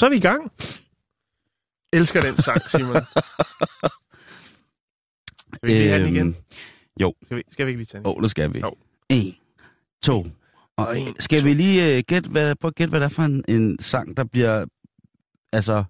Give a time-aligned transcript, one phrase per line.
[0.00, 0.52] Så er vi i gang.
[1.92, 2.96] Elsker den sang, Simon.
[5.54, 6.26] Skal vi lige have den igen?
[6.26, 6.34] Øhm,
[7.00, 8.06] Jo, Skal vi, skal vi ikke lige tage den?
[8.06, 8.58] åh, oh, det skal vi.
[8.58, 8.74] Jo.
[9.10, 9.34] En,
[10.02, 10.26] to,
[10.76, 13.22] og en, skal vi lige uh, gætte, hvad, prøv at gætte, hvad det er for
[13.22, 14.66] en, en sang, der bliver
[15.52, 15.84] altså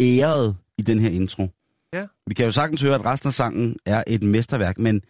[0.00, 1.50] æret i den her intro.
[1.92, 2.06] Ja.
[2.26, 5.02] Vi kan jo sagtens høre, at resten af sangen er et mesterværk, men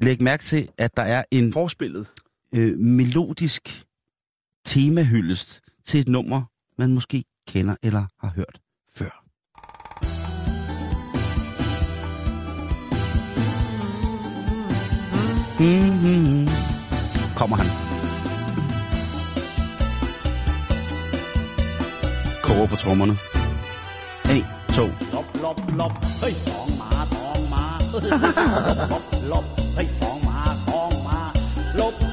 [0.00, 2.10] læg mærke til, at der er en Forspillet.
[2.54, 3.84] øh, melodisk
[4.66, 6.42] temahyldest til et nummer,
[6.78, 8.60] man måske kender eller har hørt
[8.94, 9.24] før.
[15.60, 16.48] Mm-hmm.
[17.36, 17.66] Kommer han.
[22.42, 23.18] Koger på trommerne.
[24.24, 24.82] 1, 2.
[25.12, 26.04] Lop, lop, lop.
[26.22, 27.62] Hey, song ma, song ma.
[28.92, 29.44] lop, lop.
[29.78, 31.18] Hey, song ma, song ma.
[31.78, 32.03] Lop,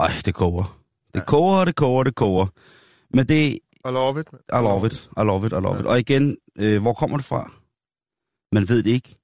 [0.00, 0.80] Ej, det koger.
[1.14, 2.46] Det koger, det koger, det koger.
[3.10, 4.26] Men det, I love it.
[4.32, 5.86] I love it, I love it, I love it.
[5.86, 7.52] Og igen, øh, hvor kommer det fra?
[8.52, 9.16] Man ved det ikke.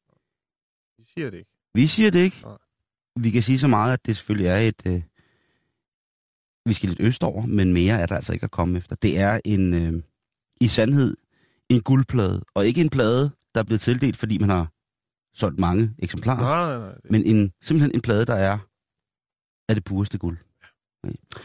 [0.98, 1.50] Vi siger det ikke.
[1.74, 2.36] Vi siger det ikke.
[2.44, 2.56] Nej.
[3.16, 4.82] Vi kan sige så meget, at det selvfølgelig er et...
[4.86, 5.02] Øh,
[6.64, 8.96] vi skal lidt østover, men mere er der altså ikke at komme efter.
[8.96, 10.02] Det er en, øh,
[10.60, 11.16] i sandhed,
[11.68, 12.42] en guldplade.
[12.54, 14.72] Og ikke en plade, der er blevet tildelt, fordi man har
[15.34, 16.40] solgt mange eksemplarer.
[16.40, 16.98] Nej, nej, nej.
[17.10, 18.58] Men en, simpelthen en plade, der er
[19.68, 20.38] af det pureste guld.
[21.06, 21.40] Ja.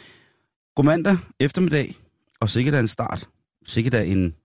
[0.76, 1.96] God mandag eftermiddag,
[2.40, 3.30] og sikkert er en start.
[3.66, 4.36] Sikkert er en,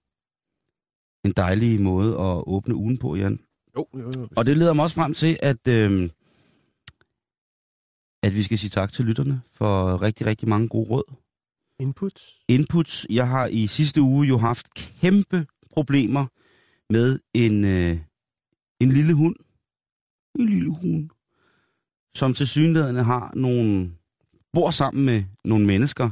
[1.24, 3.40] en dejlig måde at åbne ugen på, Jan.
[3.76, 4.28] jo, jo, jo.
[4.36, 6.10] Og det leder mig også frem til, at, øh,
[8.22, 11.14] at vi skal sige tak til lytterne for rigtig, rigtig mange gode råd.
[11.80, 12.22] Input.
[12.48, 13.06] Inputs.
[13.10, 16.26] Jeg har i sidste uge jo haft kæmpe problemer
[16.92, 17.98] med en, øh,
[18.80, 19.36] en lille hund.
[20.38, 21.10] En lille hund.
[22.14, 23.92] Som til synligheden har nogle
[24.56, 26.10] bor sammen med nogle mennesker,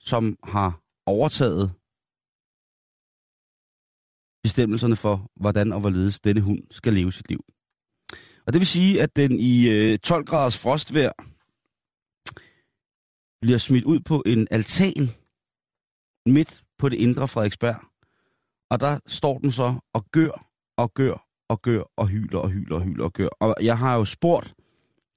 [0.00, 1.72] som har overtaget
[4.42, 7.44] bestemmelserne for, hvordan og hvorledes denne hund skal leve sit liv.
[8.46, 11.12] Og det vil sige, at den i øh, 12 graders frostvejr
[13.40, 15.10] bliver smidt ud på en altan
[16.26, 17.76] midt på det indre Frederiksberg.
[18.70, 20.46] Og der står den så og gør
[20.76, 23.28] og gør og gør og hyler og hyler og hyler og gør.
[23.28, 24.54] Og jeg har jo spurgt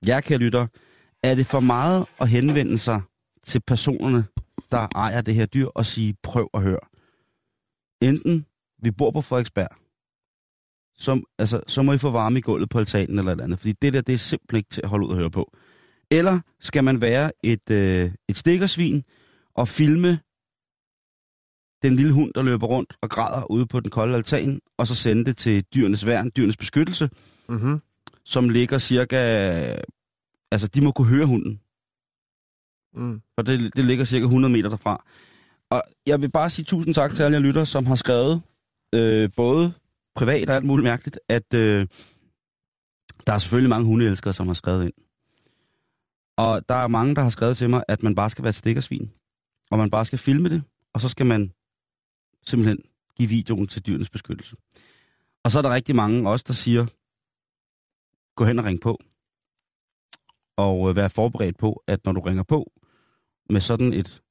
[0.07, 0.67] jer, kære lytter,
[1.23, 3.01] er det for meget at henvende sig
[3.43, 4.25] til personerne,
[4.71, 6.79] der ejer det her dyr, og sige, prøv at høre.
[8.01, 8.45] Enten
[8.83, 9.69] vi bor på Frederiksberg,
[10.97, 13.71] så, altså, så må I få varme i gulvet på altanen eller et andet, fordi
[13.71, 15.51] det der, det er simpelthen ikke til at holde ud og høre på.
[16.11, 19.03] Eller skal man være et, øh, et stikkersvin
[19.55, 20.19] og filme
[21.83, 24.95] den lille hund, der løber rundt og græder ude på den kolde altan, og så
[24.95, 27.09] sende det til dyrenes værn, dyrenes beskyttelse,
[27.49, 27.79] Mm-hmm.
[28.25, 29.75] som ligger cirka...
[30.51, 31.61] Altså, de må kunne høre hunden,
[32.93, 33.21] Mm.
[33.35, 35.05] for det, det ligger cirka 100 meter derfra.
[35.69, 38.41] Og jeg vil bare sige tusind tak til alle jer lytter, som har skrevet,
[38.95, 39.73] øh, både
[40.15, 41.87] privat og alt muligt mærkeligt, at øh,
[43.27, 44.93] der er selvfølgelig mange hundeelskere, som har skrevet ind.
[46.37, 48.55] Og der er mange, der har skrevet til mig, at man bare skal være et
[48.55, 49.11] stikkersvin,
[49.71, 51.51] og man bare skal filme det, og så skal man
[52.45, 52.77] simpelthen
[53.17, 54.55] give videoen til dyrenes beskyttelse.
[55.43, 56.85] Og så er der rigtig mange også, der siger,
[58.35, 58.99] gå hen og ring på,
[60.59, 62.71] og øh, være forberedt på, at når du ringer på
[63.49, 64.21] med sådan et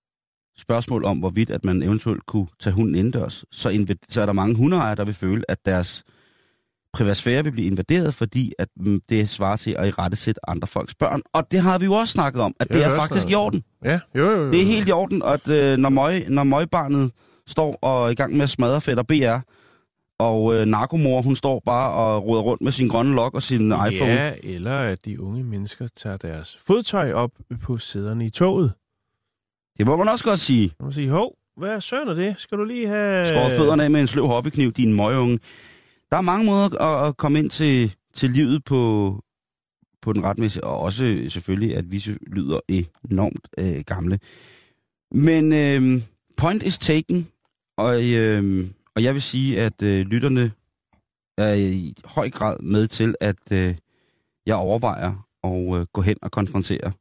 [0.58, 4.32] spørgsmål om, hvorvidt at man eventuelt kunne tage hunden indendørs, så, inv- så er der
[4.32, 6.04] mange hundeejere, der vil føle, at deres
[6.92, 10.66] privatsfære vil blive invaderet, fordi at mm, det svarer til at i rette sætte andre
[10.66, 11.22] folks børn.
[11.34, 13.36] Og det har vi jo også snakket om, at Det det, er faktisk i snakket
[13.36, 13.44] om.
[13.44, 13.62] orden.
[13.84, 14.50] Ja, jo, jo, jo.
[14.52, 17.10] Det er helt i orden, at øh, når, møg, når møgbarnet
[17.46, 19.40] står og er i gang med at smadre fætter BR,
[20.18, 23.66] og øh, narkomor, hun står bare og roder rundt med sin grønne lok og sin
[23.66, 24.12] iPhone.
[24.12, 27.30] Ja, eller at de unge mennesker tager deres fodtøj op
[27.62, 28.72] på sæderne i toget.
[29.78, 30.72] Det må man også godt sige.
[30.80, 32.34] Man siger, hov, hvad søren er det?
[32.38, 33.26] Skal du lige have...
[33.26, 35.38] Skåret fødderne af med en sløv hobbykniv, din møgeunge.
[36.10, 39.14] Der er mange måder at, at komme ind til, til livet på,
[40.02, 42.60] på den retmæssige, og også selvfølgelig, at vi lyder
[43.10, 44.18] enormt øh, gamle.
[45.12, 46.02] Men øh,
[46.36, 47.28] point is taken,
[47.76, 48.66] og, øh,
[48.98, 50.52] og jeg vil sige, at øh, lytterne
[51.36, 53.74] er i høj grad med til, at øh,
[54.46, 56.92] jeg overvejer at øh, gå hen og konfrontere.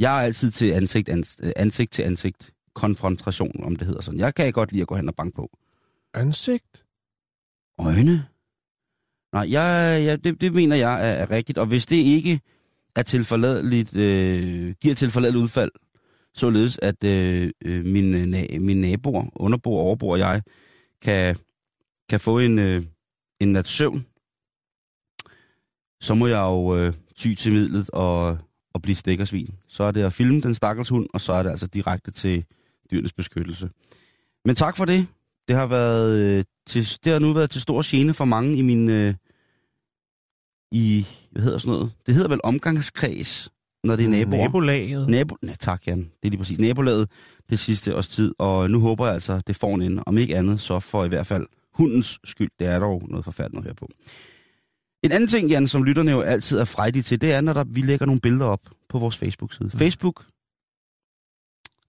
[0.00, 4.20] Jeg er altid til ansigt, ans, øh, ansigt til ansigt konfrontation, om det hedder sådan.
[4.20, 5.50] Jeg kan godt lide at gå hen og banke på.
[6.14, 6.84] Ansigt?
[7.78, 8.26] Øjne?
[9.32, 12.40] Nej, jeg, jeg, det, det mener jeg er, er rigtigt, og hvis det ikke
[12.96, 15.70] er tilforladeligt, øh, giver tilforladeligt udfald,
[16.34, 20.42] således at øh, øh, mine, na, mine naboer, underboer, overboer og jeg,
[21.02, 21.36] kan,
[22.08, 22.82] kan få en, øh,
[23.40, 24.06] en nat søvn,
[26.00, 28.38] så må jeg jo øh, ty til midlet og,
[28.74, 29.54] og blive stikkersvin.
[29.68, 32.44] Så er det at filme den stakkels hund, og så er det altså direkte til
[32.90, 33.70] dyrenes beskyttelse.
[34.44, 35.06] Men tak for det.
[35.48, 38.62] Det har været øh, til, det har nu været til stor gene for mange i
[38.62, 39.14] min øh,
[40.72, 41.92] i hvad hedder sådan noget?
[42.06, 43.50] Det hedder vel omgangskreds,
[43.84, 44.42] når det er naboer.
[44.42, 45.08] Nabolaget.
[45.08, 45.98] Nabo, nej, tak, Jan.
[45.98, 46.58] Det er lige præcis.
[46.58, 47.10] Nabolaget
[47.50, 50.02] det sidste års tid, og nu håber jeg altså, det får en ende.
[50.06, 52.50] Om ikke andet, så for i hvert fald hundens skyld.
[52.58, 53.88] Det er dog noget forfærdeligt at høre på.
[55.02, 57.64] En anden ting, Jan, som lytterne jo altid er frejdige til, det er, når der,
[57.64, 59.70] vi lægger nogle billeder op på vores Facebook-side.
[59.72, 59.78] Mm.
[59.78, 60.26] Facebook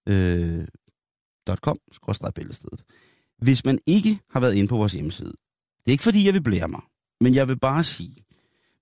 [0.07, 0.67] øh,
[1.55, 1.79] .com,
[2.35, 2.83] billedstedet.
[3.37, 5.33] Hvis man ikke har været inde på vores hjemmeside,
[5.77, 6.81] det er ikke fordi, jeg vil blære mig,
[7.21, 8.22] men jeg vil bare sige,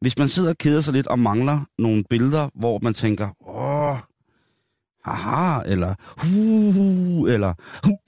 [0.01, 3.97] hvis man sidder og keder sig lidt og mangler nogle billeder, hvor man tænker, åh,
[5.03, 7.53] haha, eller hu, eller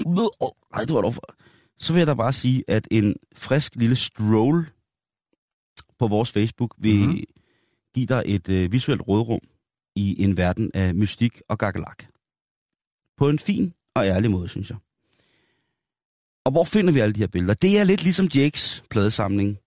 [0.06, 1.36] hu, ej, det var dog for...
[1.78, 4.66] Så vil jeg da bare sige, at en frisk lille stroll
[6.00, 7.06] på vores Facebook vil Mhm.
[7.08, 7.24] mm-hmm.
[7.96, 9.40] give dig et øh, visuelt rådrum
[9.96, 12.04] i en verden af mystik og gakkelak.
[13.18, 14.78] På en fin og ærlig måde, synes jeg.
[16.46, 17.54] Og hvor finder vi alle de her billeder?
[17.54, 19.58] Det er lidt ligesom Jakes pladesamling.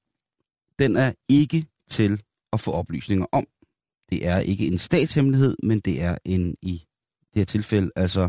[0.79, 2.23] Den er ikke til
[2.53, 3.47] at få oplysninger om.
[4.11, 6.85] Det er ikke en statshemmelighed, men det er en i
[7.35, 8.29] det her tilfælde altså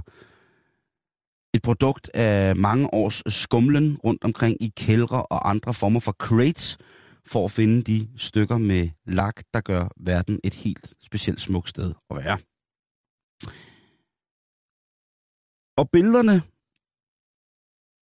[1.54, 6.78] et produkt af mange års skumlen rundt omkring i kældre og andre former for crates,
[7.26, 11.94] for at finde de stykker med lak, der gør verden et helt specielt smukt sted
[12.10, 12.38] at være.
[15.78, 16.42] Og billederne,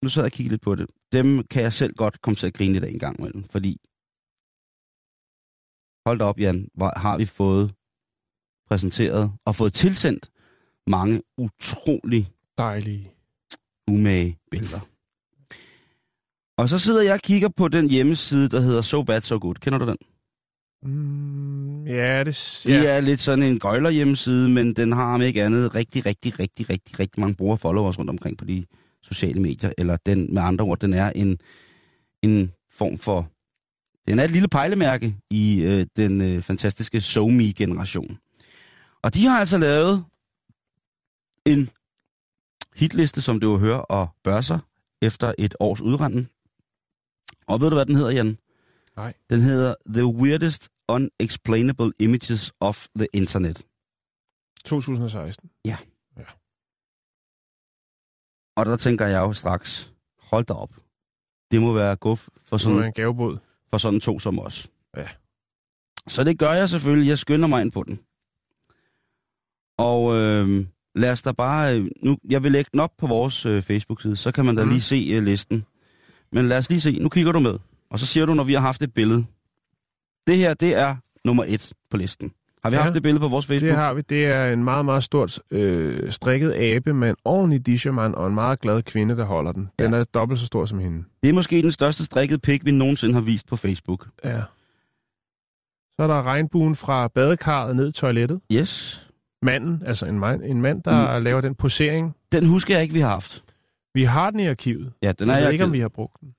[0.03, 2.47] nu sad jeg og kiggede lidt på det, dem kan jeg selv godt komme til
[2.47, 3.81] at grine lidt af en gang imellem, fordi
[6.05, 7.73] hold da op, Jan, hvor har vi fået
[8.69, 10.29] præsenteret og fået tilsendt
[10.87, 13.11] mange utrolig Dejlige.
[13.87, 14.79] umage billeder.
[16.57, 19.55] Og så sidder jeg og kigger på den hjemmeside, der hedder So Bad So Good.
[19.55, 19.97] Kender du den?
[20.83, 22.83] Mm, ja, det, Det ja.
[22.83, 26.69] er lidt sådan en gøjler hjemmeside, men den har om ikke andet rigtig, rigtig, rigtig,
[26.69, 28.65] rigtig, rigtig mange brugere followers rundt omkring på de
[29.01, 29.71] sociale medier.
[29.77, 31.37] Eller den, med andre ord, den er en,
[32.23, 33.29] en form for...
[34.07, 38.17] Den er et lille pejlemærke i øh, den øh, fantastiske SoMe-generation.
[39.01, 40.05] Og de har altså lavet
[41.45, 41.69] en
[42.75, 44.59] hitliste, som det jo hører og bør sig
[45.01, 46.29] efter et års udrenden.
[47.47, 48.37] Og ved du, hvad den hedder, Jan?
[48.95, 49.13] Nej.
[49.29, 53.61] Den hedder The Weirdest Unexplainable Images of the Internet.
[54.65, 55.49] 2016.
[58.55, 60.69] Og der tænker jeg jo straks, hold da op.
[61.51, 63.37] Det må være guf for Sådan sådan, en gavebod.
[63.73, 64.67] For sådan to som os.
[64.97, 65.07] Ja.
[66.07, 67.09] Så det gør jeg selvfølgelig.
[67.09, 67.99] Jeg skynder mig ind på den.
[69.77, 71.77] Og øh, lad os da bare...
[71.79, 74.63] Øh, nu, jeg vil lægge den op på vores øh, Facebook-side, så kan man da
[74.63, 74.69] Mm.
[74.69, 75.65] lige se øh, listen.
[76.31, 76.99] Men lad os lige se.
[76.99, 77.59] Nu kigger du med.
[77.89, 79.25] Og så siger du, når vi har haft et billede.
[80.27, 80.95] Det her, det er
[81.25, 82.31] nummer et på listen.
[82.63, 82.79] Har vi Ja.
[82.79, 82.83] ja.
[82.85, 83.67] haft et billede på vores Facebook?
[83.69, 84.01] Det har vi.
[84.01, 88.33] Det er en meget, meget stort øh, strikket abe med en ordentlig disherman og en
[88.35, 89.69] meget glad kvinde, der holder den.
[89.79, 91.03] Den er dobbelt så stor som hende.
[91.23, 94.07] Det er måske den største strikket pik, vi nogensinde har vist på Facebook.
[94.25, 94.41] Ja.
[95.95, 98.39] Så er der regnbuen fra badekarret ned i toilettet.
[98.51, 99.07] Yes.
[99.41, 101.23] Manden, altså en mand, en mand der mm.
[101.23, 102.15] laver den posering.
[102.31, 103.43] Den husker jeg ikke, vi har haft.
[103.93, 104.93] Vi har den i arkivet.
[105.01, 106.29] Ja, den er Jeg ved ikke, om vi har brugt den.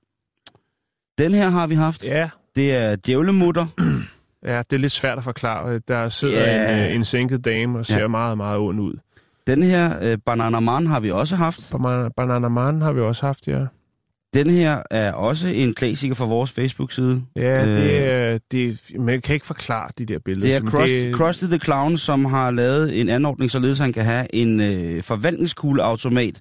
[1.17, 2.03] Den her har vi haft.
[2.05, 3.67] Ja, Det er djævlemutter.
[4.45, 5.79] ja det er lidt svært at forklare.
[5.87, 6.83] Der sidder Ja.
[6.85, 8.07] en, øh, en sænket dame og ser Ja.
[8.07, 8.93] meget, meget ond ud.
[9.47, 11.67] Den her øh, Banana Man har vi også haft.
[11.71, 13.59] Banana, Banana Man har vi også haft, ja.
[14.33, 17.21] Den her er også en klassiker fra vores Facebook-side.
[17.35, 17.75] Ja, Øh.
[17.75, 20.47] det er, det, man kan ikke forklare de der billeder.
[20.47, 24.03] Det er men Krusty, Krusty the Clown, som har lavet en anordning, således han kan
[24.05, 26.39] have en øh, forvandlingskugleautomat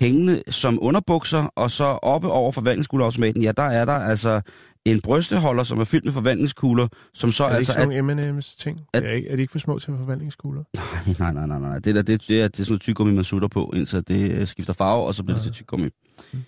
[0.00, 4.40] hængende som underbukser, og så oppe over forvandlingskugleautomaten, ja, der er der altså
[4.90, 7.72] en brysteholder, som er fyldt med forvandlingskugler, som så Er det altså...
[7.72, 8.80] ikke sådan nogle M&M's ting?
[8.92, 10.64] at- Er, ikke, er de ikke for små til forvandlingskugler?
[10.74, 11.78] Nej, nej, nej, nej, nej.
[11.78, 14.32] Det, der, det, det, er, det er sådan noget tyggegummi, man sutter på, indtil det
[14.32, 15.46] øh, skifter farve, og så bliver det Ja.
[15.48, 15.88] til tyggegummi.
[16.32, 16.38] Mm.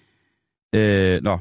[0.78, 1.38] Øh, nå.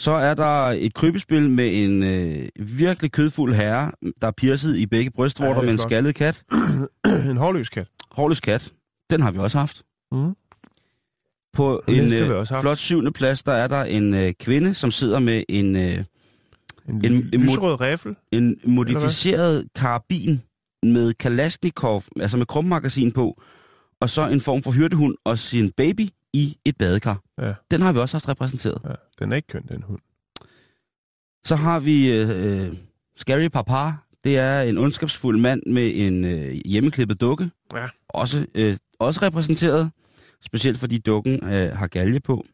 [0.00, 2.48] Så er der et krybespil med en øh,
[2.78, 6.44] virkelig kødfuld herre, der er piercet i begge brystvorter Ja, det med en skaldet kat.
[7.30, 7.88] en hårløs kat.
[8.10, 8.72] Hårløs kat.
[9.10, 9.82] Den har vi også haft.
[10.12, 10.34] Mm.
[11.52, 15.42] På en øh, flot syvende plads, der er der en øh, kvinde, som sidder med
[15.48, 16.04] en, øh,
[16.88, 18.16] En, En- en, lyserød riffel.
[18.32, 20.42] en modificeret karabin
[20.82, 23.42] med Kalashnikov, altså med krummagasin på,
[24.00, 27.20] og så en form for hyrdehund og sin baby i et badekar.
[27.38, 27.52] Ja.
[27.70, 28.78] Den har vi også haft repræsenteret.
[28.84, 29.98] Ja, den er ikke køn, den hund.
[31.44, 32.28] Så har vi øh,
[32.62, 32.72] øh,
[33.16, 33.92] Scary Papa.
[34.24, 37.50] Det er en ondskabsfuld mand med en øh, hjemmeklippet dukke.
[37.74, 37.86] Ja.
[38.08, 39.90] Også, øh, også repræsenteret,
[40.46, 42.44] specielt fordi dukken øh, har galge på.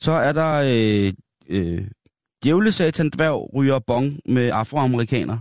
[0.00, 1.12] Så er der øh,
[1.48, 1.84] øh,
[2.44, 5.38] Djævlesatan dværg ryger bong med afroamerikaner.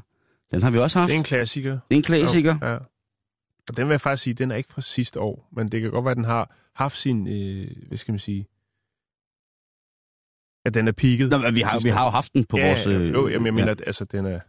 [0.51, 1.09] Den har vi også haft.
[1.09, 1.71] Det er en klassiker.
[1.71, 2.57] Det er en klassiker.
[2.61, 2.77] Ja.
[3.69, 5.91] Og den vil jeg faktisk sige, den er ikke fra sidste år, men det kan
[5.91, 8.47] godt være, at den har haft sin, øh, hvad skal man sige,
[10.65, 11.29] at den er peaked.
[11.29, 12.88] Nå, men vi, har, vi har jo haft den på ja, vores...
[12.88, 14.39] Øh, Jo, jamen, jeg mener, at altså, den er,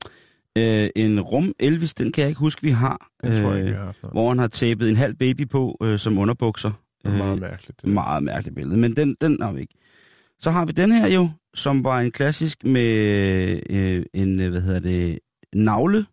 [0.58, 3.08] øh, en rum Elvis, den kan jeg ikke huske, vi har.
[3.22, 4.14] den tror jeg ikke, øh, vi har haft noget.
[4.14, 6.72] hvor han har tapet en halv baby på øh, som underbukser.
[7.04, 7.82] Meget Øh, mærkeligt.
[7.82, 7.88] Det.
[7.90, 9.74] Meget mærkeligt billede, men den, den har vi ikke.
[10.40, 14.60] Så har vi den her jo, som var en klassisk med øh, en, øh, hvad
[14.60, 15.18] hedder det,
[15.54, 16.06] navle.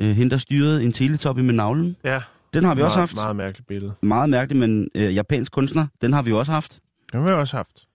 [0.00, 1.96] Øh, hende, der styrede en teletoppe med navlen.
[2.04, 2.20] Ja,
[2.54, 3.14] Den har vi meget, også haft.
[3.14, 3.92] Meget mærkeligt billede.
[4.02, 6.80] Meget mærkeligt, men øh, japansk kunstner, den har vi også haft.
[7.12, 7.86] Den har vi også haft.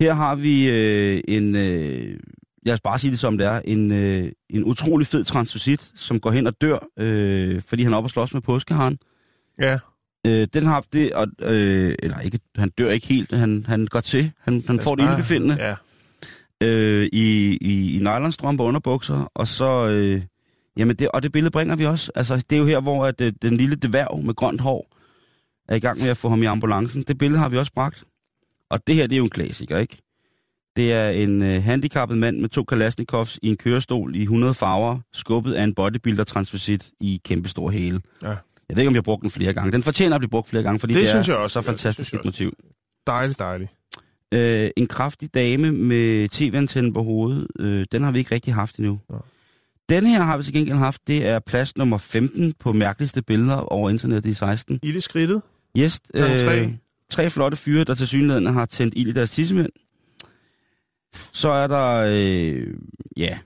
[0.00, 2.20] Her har vi øh, en, øh,
[2.66, 6.20] lad os bare sige det som det er, en, øh, en utrolig fed transvestit, som
[6.20, 8.98] går hen og dør, øh, fordi han er oppe og slås med påskeharen.
[9.58, 9.78] Ja,
[10.26, 14.00] Øh, den har det, og, øh, eller ikke, han dør ikke helt, han, han går
[14.00, 15.74] til, han, han får det ildbefindende Ja,
[16.62, 20.22] øh, i, i, i nylonstrømper og underbukser, og så, øh,
[20.76, 22.12] jamen det, og det billede bringer vi også.
[22.14, 24.96] Altså, det er jo her, hvor at, øh, den lille dværg med grønt hår
[25.68, 27.02] er i gang med at få ham i ambulancen.
[27.02, 28.04] Det billede har vi også bragt.
[28.70, 30.02] Og det her, det er jo en klassiker, ikke?
[30.76, 34.98] Det er en øh, handicappet mand med to Kalashnikovs i en kørestol i 100 farver,
[35.12, 38.00] skubbet af en bodybuilder transvisit i kæmpestor hæle.
[38.22, 38.34] Ja.
[38.72, 39.72] Jeg ved ikke, om vi har brugt den flere gange.
[39.72, 41.52] Den fortjener at blive brugt flere gange, fordi Det det, synes er jeg også.
[41.62, 42.52] så Ja, fantastisk jeg et motiv.
[43.06, 43.70] dejligt, dejligt.
[44.34, 48.76] Øh, en kraftig dame med tv-antenne på hovedet, øh, den har vi ikke rigtig haft
[48.76, 49.00] endnu.
[49.10, 49.16] Nå.
[49.88, 53.56] Den her har vi til gengæld haft, det er plads nummer 15 på mærkeligste billeder
[53.56, 54.78] over internettet i 16.
[54.82, 55.42] I det skridtet.
[55.78, 56.60] Yes, Gang tre.
[56.60, 56.72] øh,
[57.10, 59.68] tre flotte fyre, der til synligheden har tændt ild i deres tissemænd.
[61.32, 62.66] Så er der, øh,
[63.16, 63.38] ja,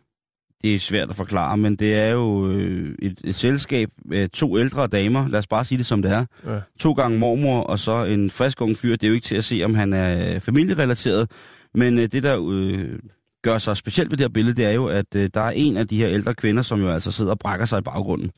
[0.62, 4.58] det er svært at forklare, men det er jo øh, et, et selskab med to
[4.58, 6.24] ældre damer, lad os bare sige det som det er.
[6.46, 6.60] Ja.
[6.78, 8.90] To gange mormor, og så en frisk ung fyr.
[8.90, 11.30] Det er jo ikke til at se, om han er familierelateret,
[11.74, 12.98] men øh, det, der øh,
[13.42, 15.76] gør sig specielt ved det her billede, det er jo, at øh, der er en
[15.76, 18.30] af de her ældre kvinder, som jo altså sidder og brækker sig i baggrunden.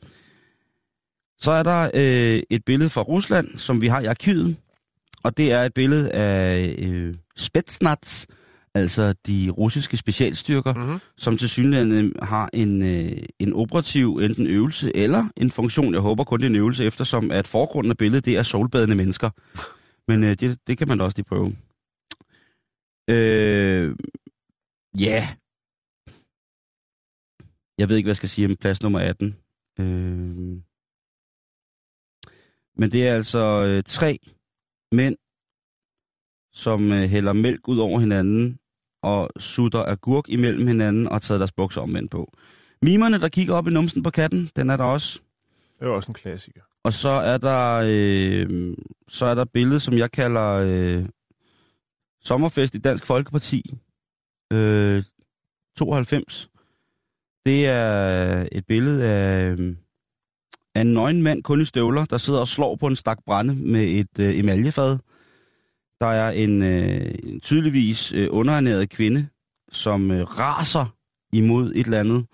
[1.39, 4.55] Så er der øh, et billede fra Rusland, som vi har i arkivet,
[5.23, 8.25] og det er et billede af øh, Spetsnaz,
[8.73, 10.99] altså de russiske specialstyrker, Mm-hmm.
[11.17, 15.93] som til synligheden har en, øh, en operativ enten øvelse eller en funktion.
[15.93, 18.95] Jeg håber kun det er en øvelse, eftersom at forgrunden af billedet, det er solbadende
[18.95, 19.29] mennesker.
[20.07, 21.55] Men øh, det, det kan man da også lige prøve.
[23.09, 23.95] Øh,
[24.99, 25.27] ja.
[27.77, 29.35] Jeg ved ikke, hvad jeg skal sige om plads nummer 18.
[29.79, 29.85] Øh,
[32.75, 34.19] men det er altså øh, tre
[34.91, 35.15] mænd,
[36.53, 38.59] som øh, hælder mælk ud over hinanden
[39.03, 42.33] og sutter agurk imellem hinanden og tager deres bukser omvendt på.
[42.81, 45.19] Mimerne, der kigger op i numsen på katten, den er der også.
[45.79, 46.61] Det er også en klassiker.
[46.83, 48.75] Og så er der øh,
[49.07, 51.05] så er der billede, som jeg kalder øh,
[52.23, 53.75] Sommerfest i Dansk Folkeparti
[54.53, 55.03] øh,
[55.77, 56.49] 92.
[57.45, 59.75] Det er et billede af, øh,
[60.75, 63.55] af en nøgen mand kun i støvler, der sidder og slår på en stak brænde
[63.55, 64.97] med et øh, emaljefad.
[65.99, 69.27] Der er en, øh, en tydeligvis øh, underernæret kvinde,
[69.71, 70.95] som øh, raser
[71.33, 72.25] imod et eller andet.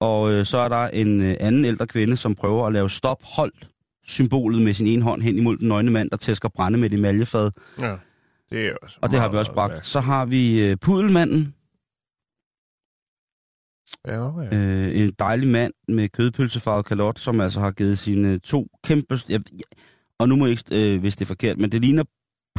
[0.00, 3.22] Og øh, så er der en øh, anden ældre kvinde, som prøver at lave stop
[3.22, 3.68] holdt
[4.06, 6.98] symbolet med sin ene hånd hen imod den nøgne mand, der tæsker brænde med et
[6.98, 7.50] emaljefad.
[7.78, 7.96] Ja,
[8.50, 9.86] det er også Og det har vi også bragt.
[9.86, 11.54] Så har vi øh, pudelmanden,
[14.06, 14.56] Ja, ja.
[14.56, 19.18] øh, en dejlig mand med kødpølsefarvet kalot, som altså har givet sine to kæmpe...
[19.28, 19.60] Jeg, jeg,
[20.18, 22.04] og nu må jeg ikke, øh, hvis det er forkert, men det ligner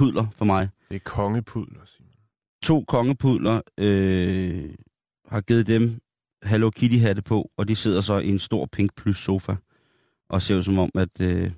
[0.01, 0.70] pudler for mig.
[0.89, 2.12] Det er kongepudler, Simon.
[2.63, 4.70] To kongepudler øh,
[5.27, 6.00] har givet dem
[6.43, 9.55] Hello Kitty-hatte på, og de sidder så i en stor pink plus sofa
[10.29, 11.51] og ser ud som om, at øh,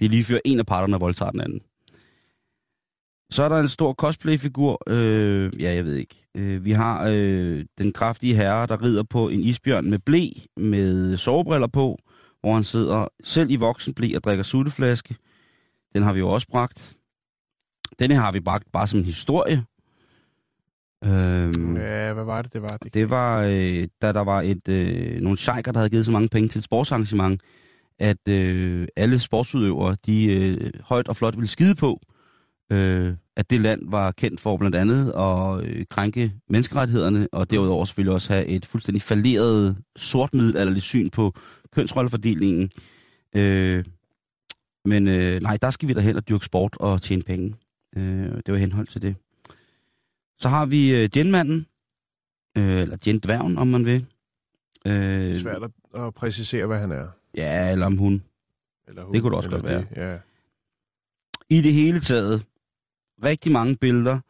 [0.00, 1.60] de lige før en af parterne og voldtager den anden.
[3.30, 4.82] Så er der en stor cosplay-figur.
[4.86, 6.26] Øh, ja, jeg ved ikke.
[6.34, 11.16] Øh, vi har øh, den kraftige herre, der rider på en isbjørn med blæ, med
[11.16, 11.98] sovebriller på,
[12.40, 15.16] hvor han sidder selv i voksenblæ og drikker sutteflaske.
[15.94, 16.96] Den har vi jo også bragt.
[17.98, 19.64] Denne har vi bragt bare som en historie,
[21.04, 22.76] Øhm, Ja, hvad var det, det var?
[22.82, 26.12] Det, Det var, øh, da der var et, øh, nogle sheiker, der havde givet så
[26.12, 27.40] mange penge til et sportsarrangement,
[27.98, 32.00] at øh, alle sportsudøvere, de øh, højt og flot ville skide på,
[32.72, 37.84] øh, at det land var kendt for blandt andet at øh, krænke menneskerettighederne, og derudover
[37.84, 41.32] selvfølgelig også have et fuldstændig falderet sortmiddelalderligt syn på
[41.72, 42.70] kønsrollefordelingen.
[43.36, 43.84] Øh,
[44.88, 47.54] men øh, nej, der skal vi derhen og dyrke sport og tjene penge.
[47.96, 48.02] Øh,
[48.46, 49.16] det var henhold til det.
[50.38, 51.66] Så har vi øh, genmanden,
[52.58, 54.06] øh, eller gentdværgen, om man vil.
[54.84, 57.08] det Øh, er svært at, at præcisere, hvad han er.
[57.34, 58.22] ja, eller om hun.
[58.88, 59.78] Eller hun, Det kunne det også godt være.
[59.80, 60.18] Det, ja.
[61.50, 62.44] I det hele taget,
[63.24, 64.20] rigtig mange billeder.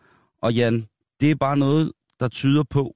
[0.43, 0.87] Og Jan,
[1.21, 2.95] det er bare noget, der tyder på,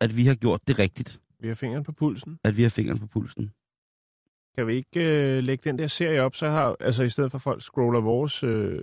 [0.00, 1.20] at vi har gjort det rigtigt.
[1.40, 2.38] Vi har fingeren på pulsen.
[2.44, 3.52] At vi har fingeren på pulsen.
[4.56, 7.38] Kan vi ikke øh, lægge den der serie op, så har, altså i stedet for
[7.38, 8.80] folk scroller vores øh,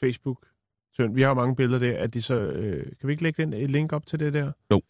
[0.00, 0.46] Facebook,
[0.92, 3.52] så vi har mange billeder der, at de så, øh, kan vi ikke lægge den,
[3.52, 4.52] et link op til det der?
[4.70, 4.80] Jo.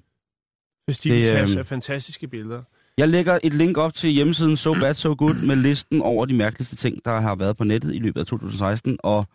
[0.85, 2.63] Hvis de Det, øhm, af fantastiske billeder.
[2.99, 6.35] Jeg lægger et link op til hjemmesiden So Bad So Good med listen over de
[6.35, 8.99] mærkeligste ting, der har været på nettet i løbet af 2016.
[9.03, 9.27] Og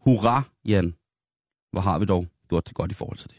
[0.00, 0.94] hurra, Jan.
[1.72, 3.36] Hvor har vi dog gjort det godt i forhold til det.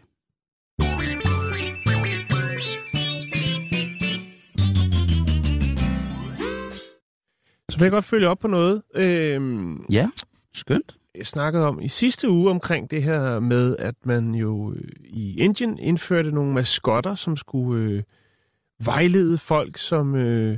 [7.73, 8.81] Så vil jeg godt følge op på noget.
[8.95, 10.09] Øhm, Ja,
[10.53, 10.97] skønt.
[11.15, 15.39] jeg snakkede om i sidste uge omkring det her med, at man jo øh, i
[15.39, 18.03] Indien indførte nogle maskotter, som skulle øh,
[18.85, 20.57] vejlede folk, som øh,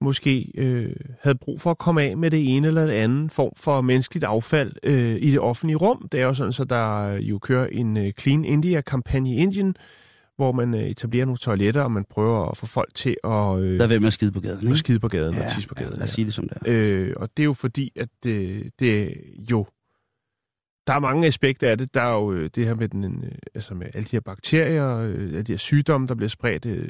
[0.00, 3.52] måske øh, havde brug for at komme af med det ene eller det andet form
[3.56, 6.08] for menneskeligt affald øh, i det offentlige rum.
[6.12, 9.76] Det er jo sådan, så der jo kører en øh, Clean India-kampagne i Indien,
[10.36, 13.78] hvor man øh, etablerer nogle toiletter, og man prøver at få folk til at, øh,
[13.78, 14.76] Lad være med at skide på gaden, at ikke?
[14.76, 15.96] skide på gaden og tisse på ja, gaden.
[15.96, 16.62] lad os sige det som det er.
[16.66, 19.14] Øh, og det er jo fordi, at det, det
[19.50, 19.66] jo...
[20.86, 21.94] Der er mange aspekter af det.
[21.94, 24.96] Der er jo øh, det her med, den, øh, altså med alle de her bakterier,
[24.96, 26.88] øh, alle de her sygdomme, der bliver spredt, øh,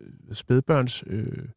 [0.00, 1.04] øh, spædbørns...
[1.06, 1.48] Øh,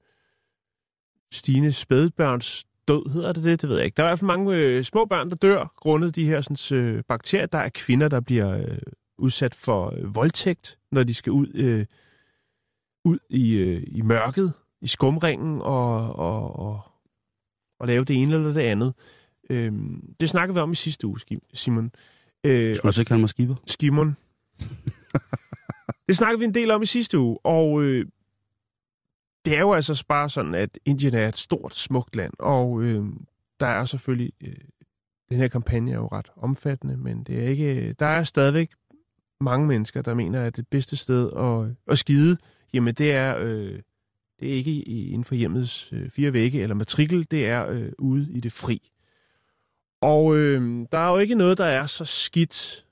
[1.32, 3.62] stigende spædbørns død, hedder det det?
[3.62, 3.96] Det ved jeg ikke.
[3.96, 6.78] Der er i hvert fald mange øh, små børn, der dør grundet de her sådan,
[6.78, 7.46] øh, bakterier.
[7.46, 8.78] Der er kvinder, der bliver øh,
[9.20, 11.86] udsat for øh, voldtægt, når de skal ud, øh,
[13.06, 16.82] ud i, øh, i mørket, i skumringen og, og, og,
[17.80, 18.94] og lave det ene eller det andet.
[19.50, 21.20] Øhm, det snakkede vi om i sidste uge,
[21.54, 21.92] Simon.
[22.44, 23.56] Øh, Skulle du så ikke kalde mig skipper?
[23.66, 24.18] Skimon.
[26.08, 28.06] det snakkede vi en del om i sidste uge, og øh,
[29.46, 33.06] det er jo altså bare sådan, at Indien er et stort, smukt land, og øh,
[33.60, 34.56] der er selvfølgelig, øh,
[35.30, 38.72] den her kampagne er jo ret omfattende, men det er ikke, der er stadigvæk
[39.42, 42.38] mange mennesker, der mener, at det bedste sted at, at skide,
[42.74, 43.82] jamen det er, øh,
[44.40, 48.32] det er ikke inden for hjemmets øh, fire vægge eller matrikel, det er øh, ude
[48.32, 48.92] i det fri.
[50.02, 52.86] Og øh, der er jo ikke noget, der er så skidt,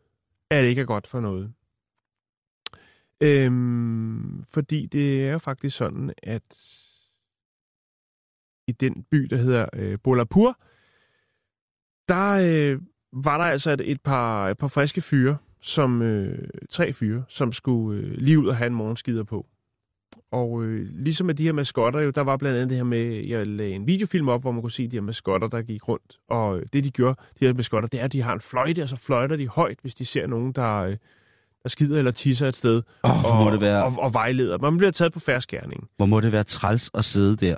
[0.49, 1.53] at det ikke er godt for noget.
[3.21, 6.57] Øhm, fordi det er jo faktisk sådan, at
[8.67, 10.59] i den by, der hedder øh, Bolapur,
[12.09, 12.81] der øh,
[13.13, 17.51] var der altså et, et, par, et par friske fyre, som øh, tre fyre, som
[17.51, 19.45] skulle øh, lige ud og have en morgenskider på.
[20.31, 23.25] Og øh, ligesom med de her maskotter, jo, der var blandt andet det her med,
[23.27, 26.19] jeg lagde en videofilm op, hvor man kunne se de her maskotter, der gik rundt.
[26.29, 28.83] Og øh, det de gjorde, de her maskotter, det er, at de har en fløjte,
[28.83, 30.97] og så fløjter de højt, hvis de ser nogen, der, øh,
[31.63, 32.83] der skider eller tisser et sted.
[33.01, 34.57] Hvor og, må det være, og, og vejleder.
[34.57, 35.89] Man bliver taget på færskærning.
[35.97, 37.55] hvor må det være træls at sidde der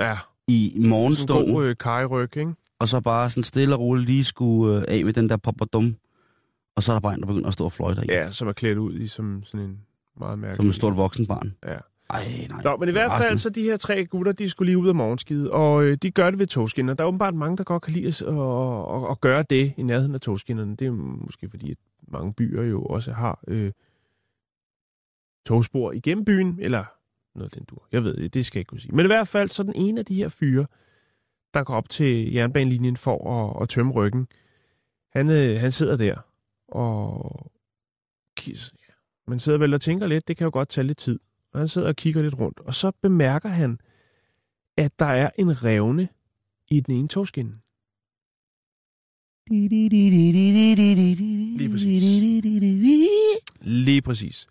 [0.00, 0.16] Ja,
[0.48, 0.72] i
[1.16, 2.52] sådan en god øh, kajryg, ikke?
[2.80, 5.96] og så bare sådan stille og roligt lige skulle øh, af med den der popperdum,
[6.76, 8.48] og så er der bare en, der begynder at stå og fløjte i, Ja, som
[8.48, 9.80] er klædt ud i som sådan en
[10.16, 10.56] meget mærkelig...
[10.56, 11.54] som et stort voksenbarn.
[11.66, 11.76] Ja.
[12.10, 12.62] Ej, nej.
[12.64, 14.94] Nå, men i hvert fald, så de her tre gutter, de skulle lige ud af
[14.94, 16.94] morgenskide, og øh, de gør det ved togskinner.
[16.94, 19.82] Der er åbenbart mange, der godt kan lide at, at, at, at gøre det i
[19.82, 20.76] nærheden af togskinnerne.
[20.76, 20.90] Det er
[21.26, 21.76] måske fordi, at
[22.08, 23.72] mange byer jo også har øh,
[25.46, 26.84] togspor igennem byen, eller
[27.34, 27.86] noget den dur.
[27.92, 28.94] Jeg ved det, det skal jeg ikke kunne sige.
[28.94, 30.66] Men i hvert fald, så den ene af de her fyre,
[31.54, 34.26] der går op til jernbanelinjen for at, at tømme ryggen,
[35.12, 36.16] han, øh, han sidder der,
[36.72, 37.52] og
[39.26, 41.18] man sidder vel og tænker lidt, det kan jo godt tage lidt tid.
[41.52, 43.78] Og han sidder og kigger lidt rundt, og så bemærker han,
[44.76, 46.08] at der er en revne
[46.68, 47.58] i den ene togskinne.
[51.58, 52.02] Lige præcis.
[53.60, 54.46] Lige præcis.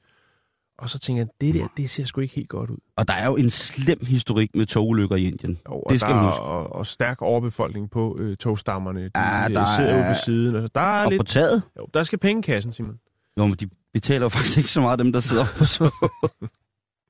[0.82, 2.78] Og så tænker jeg, det der, det ser sgu ikke helt godt ud.
[2.98, 5.60] Og der er jo en slem historik med togulykker i Indien.
[5.70, 6.42] Jo, og Det skal der man er, huske.
[6.42, 9.04] og, og stærk overbefolkning på øh, togstammerne.
[9.04, 10.56] De Ja, øh, der sidder jo er- på siden.
[10.56, 11.62] Og så der er Og lidt, på taget?
[11.78, 12.96] jo, der skal penge i kassen, Simon.
[13.38, 15.64] Jo, men de betaler jo faktisk ikke så meget, dem der sidder på.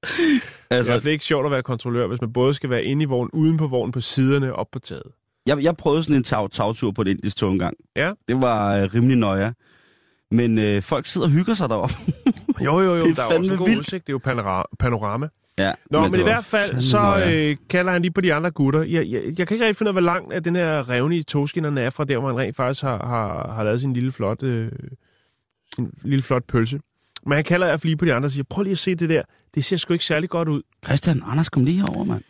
[0.01, 2.69] Det er i altså, hvert fald ikke sjovt at være kontrollør, hvis man både skal
[2.69, 5.03] være inde i vognen, uden på vognen, på siderne og op på taget.
[5.45, 7.77] jeg, jeg prøvede sådan en tag, tagtur på et indisk tog engang.
[7.95, 8.11] Ja.
[8.27, 9.53] Det var øh, rimelig nøje.
[10.31, 11.95] Men øh, folk sidder og hygger sig deroppe.
[12.65, 13.01] Jo, jo, jo.
[13.03, 13.79] Det er der er også en god vildt.
[13.79, 14.07] udsigt.
[14.07, 14.63] Det er jo panorama.
[14.79, 15.27] panorama.
[15.59, 18.51] ja, Nå, men, men i hvert fald, så øh, kalder han lige på de andre
[18.51, 18.81] gutter.
[18.81, 21.17] Jeg, jeg, jeg kan ikke rigtig finde ud af, hvor langt at den her revne
[21.17, 24.11] i togskinnerne er fra der, hvor han rent faktisk har, har, har lavet sin lille
[24.11, 24.71] flot, øh,
[25.75, 26.79] sin lille flot pølse.
[27.25, 28.79] Men han kalder i hvert fald lige på de andre og siger, prøv lige at
[28.79, 29.21] se det der.
[29.55, 30.61] Det ser sgu ikke særlig godt ud.
[30.85, 32.21] Christian, Anders, kom lige herover, mand.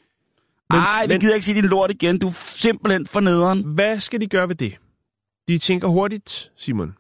[0.71, 2.19] Nej, vi gider ikke sige din lort igen.
[2.19, 3.63] Du er simpelthen for nederen.
[3.65, 4.73] Hvad skal de gøre ved det?
[5.47, 6.93] De tænker hurtigt, Simon.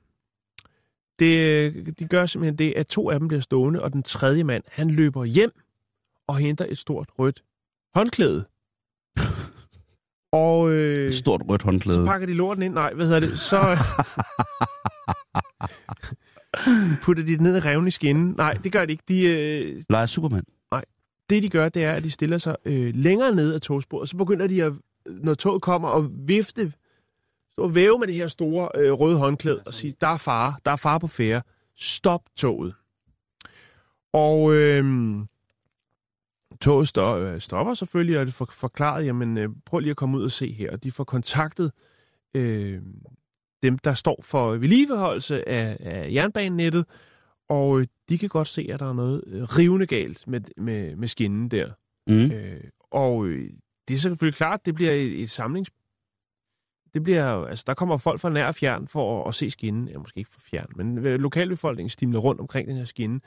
[1.21, 1.37] Det,
[1.75, 4.63] øh, de gør simpelthen det, at to af dem bliver stående, og den tredje mand,
[4.67, 5.51] han løber hjem
[6.27, 7.43] og henter et stort rødt
[7.95, 8.45] håndklæde.
[10.31, 12.05] og øh, Et stort rødt så håndklæde.
[12.05, 12.73] pakker de lorten ind.
[12.73, 13.39] Nej, hvad hedder det?
[13.39, 13.57] Så
[17.03, 18.33] putter de det ned i revnen i skinnen.
[18.37, 19.03] Nej, det gør de ikke.
[19.07, 20.43] De, øh, Leger Superman.
[21.29, 24.09] det, de gør, det er, at de stiller sig øh, længere ned af togsporet.
[24.09, 24.73] Så begynder de, at,
[25.05, 26.73] når toget kommer, at vifte,
[27.51, 30.55] stå og væve med det her store øh, røde håndklæde og sige, der er fare,
[30.65, 31.41] der er fare på færre.
[31.75, 32.73] Stop toget.
[34.13, 34.85] Og øh,
[36.61, 40.17] toget stop, øh, stopper selvfølgelig, og det får forklaret, jamen øh, prøv lige at komme
[40.17, 40.71] ud og se her.
[40.71, 41.71] Og de får kontaktet
[42.35, 42.81] øh,
[43.63, 46.85] dem, der står for vedligeholdelse af, af jernbanenettet,
[47.49, 50.95] og øh, de kan godt se, at der er noget øh, rivende galt med, med,
[50.95, 51.71] med skinnen der.
[52.07, 52.31] Mm.
[52.31, 53.49] Øh, og øh,
[53.87, 55.71] det er selvfølgelig klart, det bliver et, et samlings...
[56.93, 59.87] Det bliver, altså, der kommer folk fra nær og fjern for at, at se skinnen.
[59.87, 63.19] Ja, måske ikke fra fjern, men øh, lokalbefolkningen stimler rundt omkring den her skinne.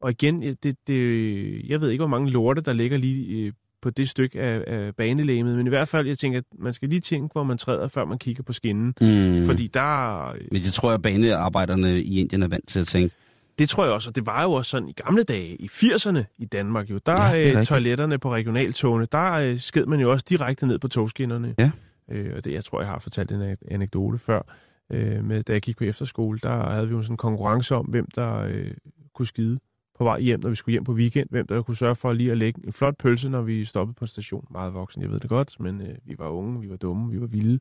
[0.00, 3.90] Og igen, det, det, jeg ved ikke, hvor mange lorte, der ligger lige øh, på
[3.90, 7.00] det stykke af, af banelæmet, men i hvert fald, jeg tænker, at man skal lige
[7.00, 8.94] tænke, hvor man træder, før man kigger på skinnen.
[9.00, 9.46] Mm.
[9.46, 13.14] Fordi der, øh, Men det tror jeg, banearbejderne i Indien er vant til at tænke.
[13.58, 16.18] Det tror jeg også, og det var jo også sådan i gamle dage, i 80'erne
[16.38, 20.10] i Danmark jo, der Ja, er øh, toiletterne på regionaltogene, der øh, sked man jo
[20.10, 21.54] også direkte ned på togskinnerne.
[21.58, 21.70] Ja.
[22.10, 24.42] Øh, og det, jeg tror, jeg har fortalt en anekdote før,
[24.90, 27.86] øh, med, da jeg gik på efterskole, der havde vi jo sådan en konkurrence om,
[27.86, 28.70] hvem der øh,
[29.14, 29.58] kunne skide
[29.98, 32.30] på vej hjem, når vi skulle hjem på weekend, hvem der kunne sørge for lige
[32.30, 34.46] at lægge en flot pølse, når vi stoppede på en station.
[34.50, 37.20] Meget voksen, jeg ved det godt, men øh, vi var unge, vi var dumme, vi
[37.20, 37.60] var vilde,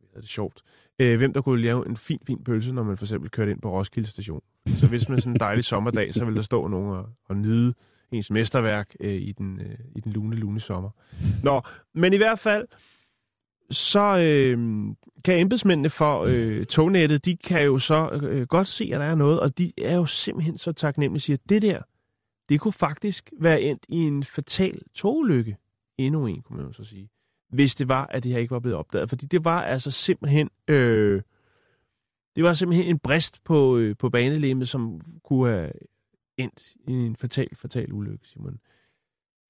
[0.00, 0.62] vi havde det sjovt.
[0.98, 3.60] Øh, hvem der kunne lave en fin, fin pølse, når man for eksempel kørte ind
[3.60, 4.42] på Roskilde station.
[4.66, 7.74] Så hvis man sådan en dejlig sommerdag, så ville der stå nogen og, og nyde
[8.12, 10.90] ens mesterværk øh, i, den, øh, i den lune, lune sommer.
[11.42, 11.62] Nå,
[11.94, 12.66] men i hvert fald,
[13.70, 14.58] så øh,
[15.24, 19.14] kan embedsmændene for øh, tognettet, de kan jo så øh, godt se, at der er
[19.14, 21.82] noget, og de er jo simpelthen så taknemmelige, siger, at det der,
[22.48, 25.56] det kunne faktisk være endt i en fatal togulykke.
[25.98, 27.10] Endnu en, kunne man jo så sige.
[27.48, 29.08] Hvis det var, at det her ikke var blevet opdaget.
[29.08, 30.50] Fordi det var altså simpelthen...
[30.68, 31.22] Øh,
[32.36, 35.70] det var simpelthen en brist på, øh, på banelemmet, som kunne have
[36.36, 38.58] endt i en fatal, fatal ulykke, Simon.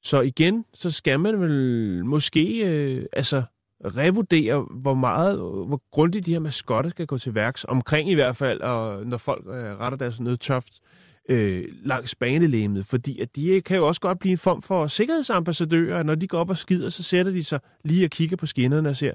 [0.02, 3.42] Så igen, så skal man vel måske øh, altså
[3.84, 8.36] revurdere, hvor meget, hvor grundigt de her maskotter skal gå til værks, omkring i hvert
[8.36, 10.80] fald, og når folk øh, retter deres nødtøft
[11.28, 16.02] øh, langs banelæmet, fordi at de kan jo også godt blive en form for sikkerhedsambassadører,
[16.02, 18.88] når de går op og skider, så sætter de sig lige og kigger på skinnerne
[18.88, 19.12] og ser,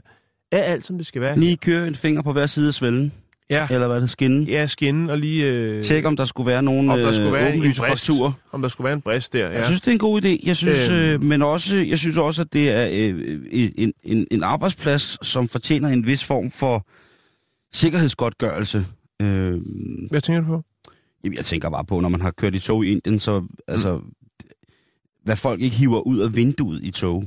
[0.52, 1.40] er alt som det skal være?
[1.40, 3.14] Lige køre en finger på hver side af svælden,
[3.54, 4.48] Ja, eller hvad det skinnen.
[4.48, 5.52] ja skinnen og lige...
[5.52, 8.32] Øh, Tjek, om der skulle være nogen om der skulle øh, være åbenlyse frakturer.
[8.52, 9.48] om der skulle være en brist der.
[9.50, 9.56] Ja.
[9.56, 10.40] Jeg synes, det er en god idé.
[10.48, 10.96] Jeg synes, Øhm.
[11.00, 15.48] øh, men også, jeg synes også, at det er øh, en, en, en arbejdsplads, som
[15.48, 16.86] fortjener en vis form for
[17.74, 18.86] sikkerhedsgodtgørelse.
[19.22, 19.62] Øh,
[20.10, 20.64] Hvad tænker du på?
[21.24, 24.02] jamen, jeg tænker bare på, når man har kørt i tog i Indien, så altså,
[25.24, 27.26] hvad folk ikke hiver ud af vinduet i tog.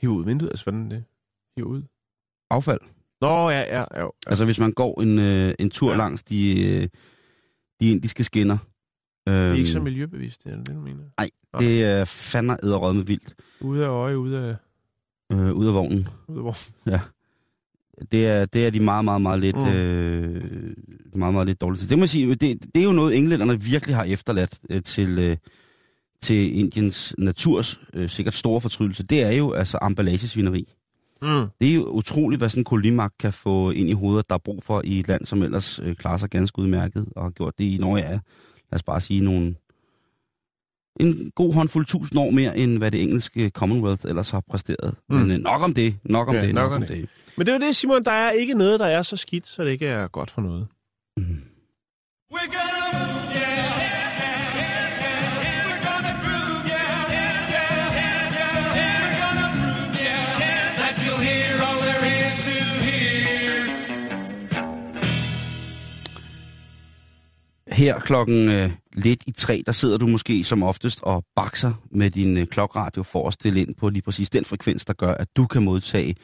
[0.00, 1.04] Hive ud vinduet, altså hvordan er det?
[1.56, 1.82] Hive ud?
[2.50, 2.80] Affald.
[3.20, 4.06] Nå, ja, ja, ja.
[4.26, 5.92] Altså hvis man går en, øh, en tur Ja.
[5.92, 5.98] ja.
[5.98, 6.88] langs de, øh,
[7.80, 8.58] de indiske skinner.
[9.26, 11.04] Det er Øhm, ikke så miljøbevidst, det er det, du mener.
[11.58, 14.56] Det er fandme æderrød med vildt Ude af øje, ude af,
[15.36, 16.08] øh, ud af vognen.
[16.28, 16.56] ude af hvor.
[18.12, 19.66] Det er, det er de meget, meget, meget lidt, Mm.
[19.68, 20.74] øh,
[21.14, 21.90] meget, meget lidt dårligt til.
[21.90, 22.40] Det må jeg sige, det,
[22.74, 25.36] det er jo noget, englænderne virkelig har efterladt øh, til, øh,
[26.22, 29.02] til Indiens naturs øh, sikkert store fortrydelse.
[29.02, 30.72] Det er jo altså emballagesvineri.
[31.22, 31.46] Mm.
[31.60, 34.38] Det er jo utroligt, hvad sådan en kolonimagt kan få ind i hovedet, der er
[34.38, 37.58] brug for i et land, som ellers øh, klarer sig ganske udmærket, og har gjort
[37.58, 38.20] det i Norge, ja, lad
[38.72, 39.54] os bare sige nogle,
[41.00, 44.94] en god håndfuld tusind år mere, end hvad det engelske Commonwealth ellers har præsteret.
[45.08, 45.16] Mm.
[45.16, 46.96] Men øh, nok om det, nok om Ja, det, nok nok, om det.
[46.96, 47.08] det.
[47.36, 49.70] Men det er det, Simon, der er ikke noget, der er så skidt, så det
[49.70, 50.66] ikke er godt for noget.
[51.16, 51.24] Mm.
[52.32, 53.23] We're gonna
[67.74, 72.10] Her klokken øh, lidt i tre, der sidder du måske som oftest og bakser med
[72.10, 75.36] din øh, klokradio for at stille ind på lige præcis den frekvens, der gør, at
[75.36, 76.16] du kan modtage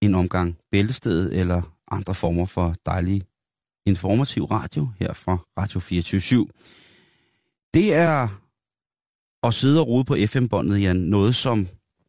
[0.00, 3.22] en omgang bæltested eller andre former for dejlig
[3.86, 7.70] informativ radio her fra Radio 24 /7.
[7.74, 8.28] Det er
[9.42, 11.68] at sidde og rode på FM-båndet, Jan, noget som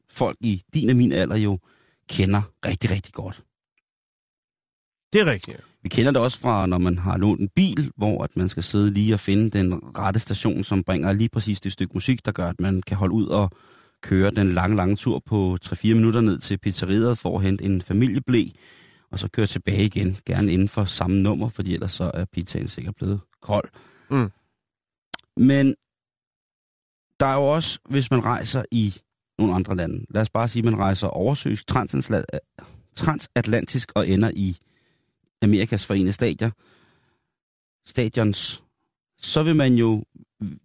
[0.10, 1.60] folk i din og min alder jo
[2.10, 3.44] kender rigtig, rigtig godt.
[5.14, 5.71] Det er rigtigt.
[5.84, 8.64] Vi kender det også fra, når man har lånt en bil, hvor at man skal
[8.64, 12.32] sidde lige og finde den rette station, som bringer lige præcis det stykke musik, der
[12.32, 13.52] gør, at man kan holde ud og
[14.02, 17.82] køre den lange, lange tur på 3-4 minutter ned til pizzeriet for at hente en
[17.82, 18.46] familieblæ,
[19.12, 22.68] og så køre tilbage igen, gerne inden for samme nummer, fordi ellers så er pizzaen
[22.68, 23.70] sikkert blevet kold.
[24.10, 24.32] Mm.
[25.38, 25.76] Men
[27.20, 28.96] der er jo også, hvis man rejser i
[29.40, 32.24] nogle andre lande, lad os bare sige, at man rejser oversøisk, transatla-
[32.96, 34.58] transatlantisk og ender i
[35.42, 36.52] Amerikas forenede stadier,
[37.86, 38.64] stadions,
[39.18, 40.06] så vil man jo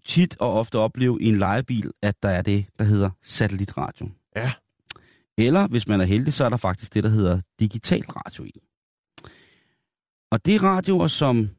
[0.05, 4.09] tit og ofte opleve i en lejebil, at der er det, der hedder satellitradio.
[4.37, 4.53] Ja.
[5.39, 8.61] Eller hvis man er heldig, så er der faktisk det, der hedder digital radio i.
[10.31, 11.51] Og det er radioer, som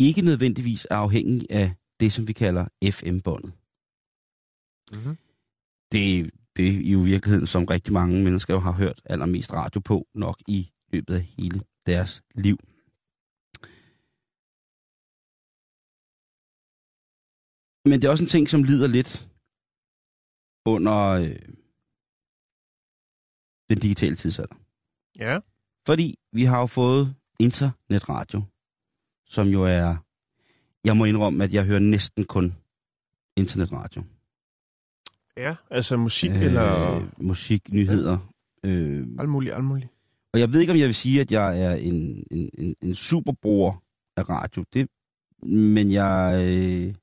[0.00, 3.52] ikke nødvendigvis er afhængige af det, som vi kalder FM-båndet.
[4.92, 5.16] Mm-hmm.
[5.92, 9.80] Det, det er jo i virkeligheden, som rigtig mange mennesker jo har hørt allermest radio
[9.80, 12.58] på, nok i løbet af hele deres liv.
[17.84, 19.28] Men det er også en ting, som lider lidt
[20.66, 21.36] under øh,
[23.70, 24.56] den digitale tidsalder.
[25.18, 25.38] Ja.
[25.86, 28.42] Fordi vi har jo fået internetradio,
[29.26, 29.96] som jo er...
[30.84, 32.54] Jeg må indrømme, at jeg hører næsten kun
[33.36, 34.02] internetradio.
[35.36, 36.42] Ja, altså musik øh...
[36.42, 38.32] eller Musik, nyheder.
[38.64, 39.90] Øh, alt muligt, alt muligt.
[40.32, 42.94] Og jeg ved ikke, om jeg vil sige, at jeg er en, en, en, en
[42.94, 43.82] superbruger
[44.16, 44.64] af radio.
[44.72, 44.88] Det,
[45.42, 46.34] men jeg...
[46.46, 46.94] Øh,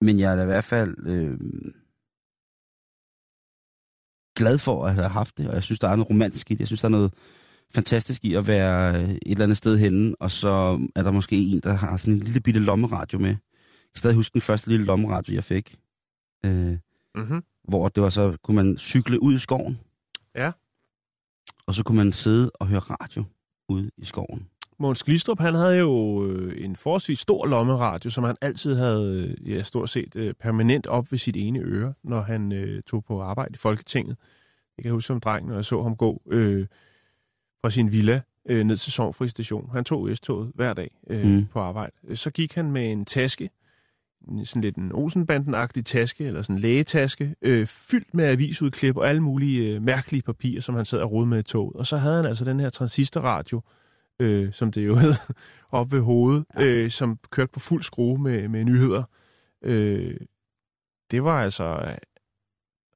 [0.00, 1.38] men jeg er da i hvert fald øh,
[4.36, 6.60] glad for at have haft det, og jeg synes, der er noget romantisk i det.
[6.60, 7.14] Jeg synes, der er noget
[7.74, 11.36] fantastisk i at være øh, et eller andet sted henne, og så er der måske
[11.36, 13.28] en, der har sådan en lille bitte lommeradio med.
[13.28, 13.36] Jeg
[13.94, 15.78] kan stadig huske den første lille lommeradio, jeg fik.
[16.46, 16.78] Øh,
[17.14, 17.42] Mm-hmm.
[17.68, 19.80] hvor det var så, kunne man cykle ud i skoven.
[20.34, 20.52] Ja.
[21.66, 23.24] Og så kunne man sidde og høre radio
[23.68, 24.48] ude i skoven.
[24.78, 29.50] Måns Glistrup, han havde jo øh, en forholdsvis stor lommeradio, som han altid havde øh,
[29.50, 33.20] ja, stort set øh, permanent op ved sit ene øre, når han øh, tog på
[33.22, 34.16] arbejde i Folketinget.
[34.78, 36.66] Jeg kan huske som dreng, når jeg så ham gå øh,
[37.62, 39.70] fra sin villa øh, ned til Sovnfri station.
[39.72, 41.46] Han tog S-toget hver dag øh, Mm.
[41.46, 42.16] på arbejde.
[42.16, 43.50] Så gik han med en taske,
[44.44, 49.20] sådan lidt en Olsenbanden-agtig taske, eller sådan en lægetaske, øh, fyldt med avisudklip og alle
[49.20, 51.76] mulige øh, mærkelige papirer, som han sad og rode med i toget.
[51.76, 53.60] Og så havde han altså den her transistorradio,
[54.20, 55.12] øh, som det jo hed,
[55.70, 59.02] op ved hovedet, øh, som kørte på fuld skrue med, med nyheder.
[59.64, 60.16] Øh,
[61.10, 61.96] det var altså...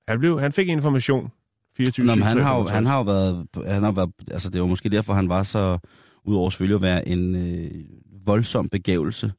[0.08, 1.30] Han, blev, han fik information
[1.76, 4.60] 24 Nå, men han har, jo, han har jo været, han har været, altså det
[4.60, 5.78] var måske derfor, han var så,
[6.24, 7.70] udover selvfølgelig at være en øh,
[8.26, 9.32] voldsom begævelse,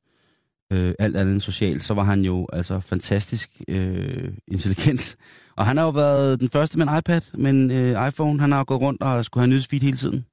[0.74, 5.16] øh, alt andet end social, så var han jo altså fantastisk øh, intelligent.
[5.56, 8.40] Og han har jo været den første med en iPad, med en øh, iPhone.
[8.40, 10.26] Han har jo gået rundt og skulle have nyhedsfeed hele tiden.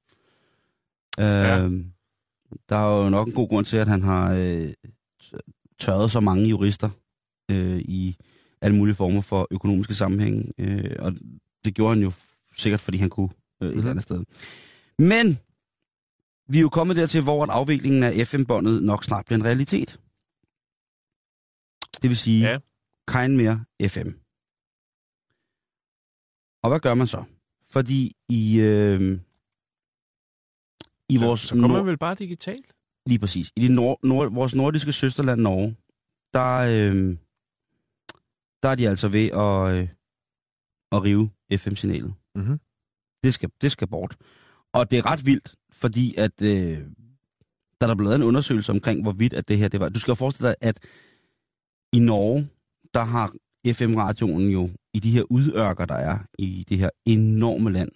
[1.20, 1.68] Øh, Ja.
[2.68, 4.72] Der er jo nok en god grund til, at han har øh,
[5.80, 6.90] tørret så mange jurister
[7.50, 8.16] øh, i
[8.62, 10.52] alle mulige former for økonomiske sammenhænge.
[10.58, 11.12] Øh, og
[11.64, 12.12] det gjorde han jo
[12.56, 13.28] sikkert, fordi han kunne
[13.62, 13.78] øh, et Mhm.
[13.78, 14.24] eller andet sted.
[14.98, 15.38] Men
[16.48, 19.98] vi er jo kommet dertil, hvor at afviklingen af FM-båndet nok snart bliver en realitet.
[22.02, 22.50] Det vil sige, Ja.
[22.52, 22.58] ja.
[23.08, 24.08] kein mere FM.
[26.62, 27.24] Og hvad gør man så?
[27.70, 29.18] Fordi i, øh,
[31.08, 31.40] i vores...
[31.40, 32.72] Så kommer nord- man vel bare digitalt?
[33.06, 33.52] Lige præcis.
[33.56, 35.76] I det nord, nord, vores nordiske søsterland Norge,
[36.34, 37.16] der, øh,
[38.62, 39.88] der er de altså ved at, øh,
[40.92, 42.14] at rive FM-signalet.
[42.34, 42.60] Mm-hmm.
[43.24, 44.16] Det skal, det skal bort.
[44.72, 46.78] Og det er ret vildt, fordi at øh,
[47.80, 49.88] der er blevet en undersøgelse omkring, hvorvidt at det her det var.
[49.88, 50.78] Du skal jo forestille dig, at
[51.94, 52.48] i Norge,
[52.94, 53.32] der har
[53.72, 57.90] FM-radioen jo i de her udørker, der er i det her enorme land,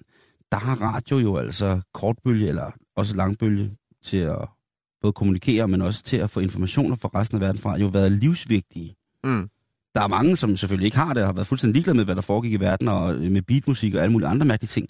[0.52, 3.70] der har radio jo altså kortbølge eller også langbølge
[4.04, 4.48] til at
[5.02, 8.12] både kommunikere, men også til at få informationer fra resten af verden fra, jo været
[8.12, 8.96] livsvigtige.
[9.24, 9.48] Mm.
[9.94, 12.14] Der er mange, som selvfølgelig ikke har det, og har været fuldstændig ligeglade med, hvad
[12.14, 14.88] der foregik i verden, og med beatmusik og alle mulige andre mærkelige ting.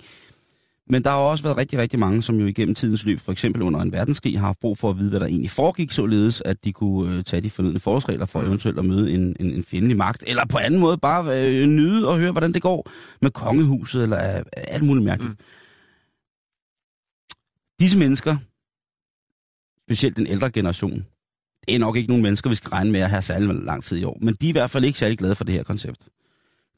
[0.90, 3.62] Men der har også været rigtig, rigtig mange, som jo igennem tidens løb, for eksempel
[3.62, 6.64] under en verdenskrig, har haft brug for at vide, hvad der egentlig foregik, således at
[6.64, 9.96] de kunne øh, tage de fornødne forholdsregler for eventuelt at møde en, en, en fjendelig
[9.96, 12.90] magt, eller på anden måde bare øh, nyde og høre, hvordan det går
[13.22, 15.30] med kongehuset, eller øh, alt muligt mærkeligt.
[15.30, 15.44] Mm.
[17.80, 18.36] Disse mennesker,
[19.86, 21.06] specielt den ældre generation,
[21.66, 23.98] det er nok ikke nogen mennesker, vi skal regne med at have særlig lang tid
[23.98, 26.08] i år, men de er i hvert fald ikke særlig glade for det her koncept.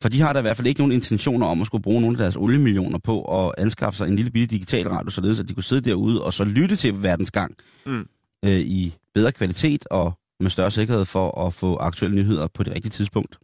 [0.03, 2.15] For de har da i hvert fald ikke nogen intentioner om at skulle bruge nogle
[2.15, 5.55] af deres oliemillioner på at anskaffe sig en lille bitte digital radio, således at de
[5.55, 7.55] kunne sidde derude og så lytte til verdens gang
[7.87, 8.07] Mm.
[8.45, 12.75] øh, i bedre kvalitet og med større sikkerhed for at få aktuelle nyheder på det
[12.75, 13.39] rigtige tidspunkt.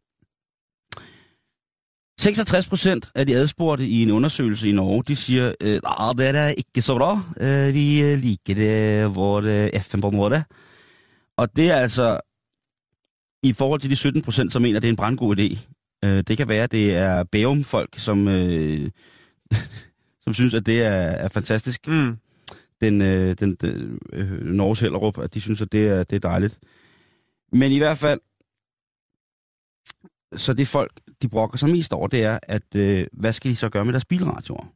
[2.21, 6.29] 66 procent af de adspurgte i en undersøgelse i Norge, de siger, øh, "Ah, det
[6.37, 7.13] er ikke så bra.
[7.41, 10.45] Øh, vi øh, liker det, hvor øh, FN på måde.
[11.39, 12.21] Og det er altså
[13.43, 15.76] i forhold til de 17 procent, som mener, det er en brandgod idé.
[16.05, 18.91] Øh, det kan være, at det er Bærum-folk, som, øh,
[20.25, 21.89] som synes, at det er, er fantastisk.
[21.89, 22.17] Mm.
[22.81, 26.29] Den, øh, den, den øh, Norges Hellerup, at de synes, at det er, det er
[26.29, 26.59] dejligt.
[27.53, 28.21] Men i hvert fald,
[30.37, 33.57] så det folk, de brokker sig mest over, det er, at øh, hvad skal de
[33.57, 34.73] så gøre med deres bilradioer?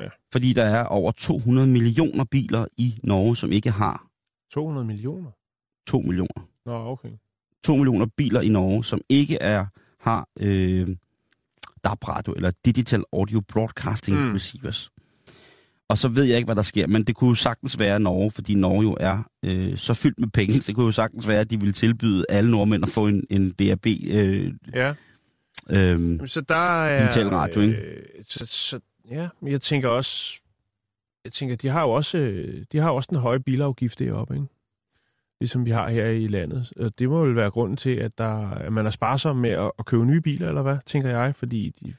[0.00, 0.08] Ja.
[0.32, 4.06] Fordi der er over 200 millioner biler i Norge, som ikke har
[4.52, 5.30] 200 millioner?
[5.86, 6.48] 2 millioner.
[6.66, 7.10] Nå, okay.
[7.64, 9.66] 2 millioner biler i Norge, som ikke er
[10.02, 10.88] har øh,
[11.84, 14.32] DAB-radio eller Digital Audio Broadcasting Mm.
[14.34, 14.90] Receivers.
[15.88, 18.30] Og så ved jeg ikke, hvad der sker, men det kunne jo sagtens være Norge,
[18.30, 21.40] fordi Norge jo er øh, så fyldt med penge, så det kunne jo sagtens være,
[21.40, 23.86] at de ville tilbyde alle nordmænd at få en, en DAB.
[23.86, 24.94] Øh, Ja,
[25.70, 27.02] øh, Jamen, så der er...
[27.02, 27.74] Digital radio, ikke?
[27.76, 30.38] Øh, så, så, ja, men jeg tænker også...
[31.24, 34.34] Jeg tænker, de har jo også, øh, de har jo også den høje bilafgift deroppe,
[34.34, 34.46] ikke?
[35.42, 36.72] Ligesom vi har her i landet.
[36.76, 39.72] Øh, det må vel være grunden til, at, der, at man er sparsom med at,
[39.78, 41.36] at købe nye biler, eller hvad, tænker jeg?
[41.36, 41.94] Fordi de,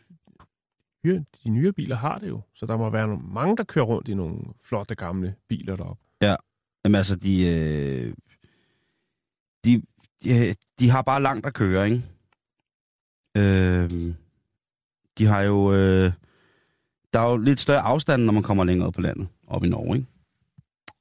[1.03, 2.41] de, de nye biler har det jo.
[2.53, 6.03] Så der må være nogle, mange, der kører rundt i nogle flotte gamle biler deroppe.
[6.85, 8.13] jamen altså, de, øh,
[9.65, 9.81] de,
[10.23, 12.03] de, de har bare langt at køre, ikke?
[13.37, 14.13] Øh,
[15.17, 15.73] de har jo...
[15.73, 16.11] Øh,
[17.13, 19.69] der er jo lidt større afstand, når man kommer længere ud på landet, op i
[19.69, 20.07] Norge, ikke?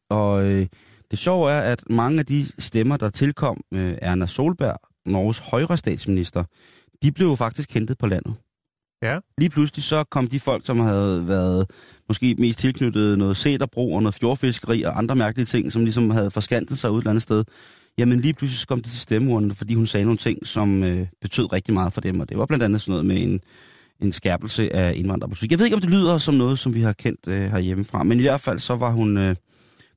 [0.08, 0.66] Og øh,
[1.12, 5.76] det sjove er, at mange af de stemmer, der tilkom øh, Erna Solberg, Norges højre
[5.76, 6.44] statsminister,
[7.02, 8.34] de blev jo faktisk hentet på landet.
[9.02, 9.18] Ja.
[9.38, 11.70] Lige pludselig så kom de folk, som havde været
[12.08, 16.30] måske mest tilknyttet noget sæterbro og noget fjordfiskeri og andre mærkelige ting, som ligesom havde
[16.30, 17.44] forskantet sig ud et eller andet sted.
[17.98, 21.06] Jamen lige pludselig så kom de til stemmeurnen, fordi hun sagde nogle ting, som øh,
[21.20, 22.20] betød rigtig meget for dem.
[22.20, 23.40] Og det var blandt andet sådan noget med en,
[24.00, 25.50] en skærpelse af indvandrerpolitik.
[25.50, 28.18] Jeg ved ikke, om det lyder som noget, som vi har kendt øh, herhjemmefra, men
[28.18, 29.36] i hvert fald så var hun øh,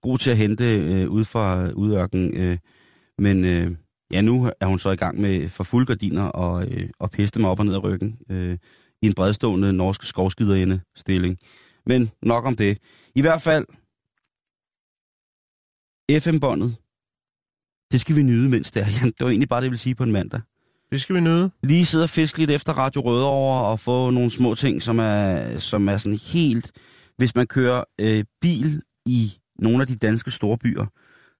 [0.06, 2.38] god til at hente øh, ud fra udørken.
[2.38, 2.58] Øh,
[3.18, 3.72] men øh,
[4.12, 7.39] ja, nu er hun så i gang med for fuld gardiner og, øh, og piste
[7.39, 8.58] mig op og ned af ryggen øh,
[9.02, 11.38] i en bredstående norsk skovskiderinde stilling.
[11.86, 12.78] Men nok om det.
[13.15, 13.65] I hvert fald,
[16.12, 16.76] FM-båndet,
[17.91, 18.86] det skal vi nyde, mens det er.
[19.06, 20.41] Det var egentlig bare det, jeg ville sige på en mandag.
[20.91, 21.52] Det skal vi nyde.
[21.63, 25.58] Lige sidde og fiske lidt efter Radio Rødovre og få nogle små ting, som er,
[25.58, 26.72] som er sådan helt...
[27.18, 30.86] Hvis man kører øh, bil i nogle af de danske store byer,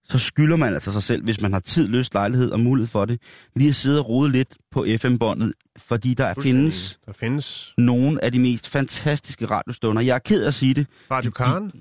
[0.04, 3.06] så skylder man altså sig selv, hvis man har tid, lyst, lejlighed og mulighed for
[3.06, 3.22] det,
[3.56, 8.32] lige at sidde og rode lidt på FM-båndet, fordi der findes Der findes nogle af
[8.32, 10.02] de mest fantastiske radiostunder.
[10.02, 10.88] Jeg er ked af at sige det.
[11.12, 11.72] Radio Karen.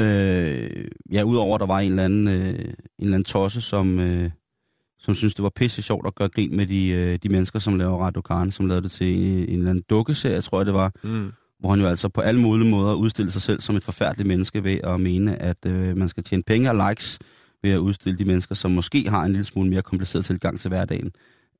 [0.00, 4.00] Øh, ja, udover at der var en eller anden, øh, en eller anden tosse, som,
[4.00, 4.30] øh,
[4.98, 7.78] som synes det var pisse sjovt at gøre grin med de, øh, de mennesker, som
[7.78, 10.74] laver Radio Karen, som lavede det til en, en eller anden dukkeserie, tror jeg det
[10.74, 13.84] var, Mm hvor han jo altså på alle mulige måder udstiller sig selv som et
[13.84, 17.18] forfærdeligt menneske ved at mene, at øh, man skal tjene penge og likes
[17.62, 20.68] ved at udstille de mennesker, som måske har en lille smule mere kompliceret tilgang til
[20.68, 21.12] hverdagen.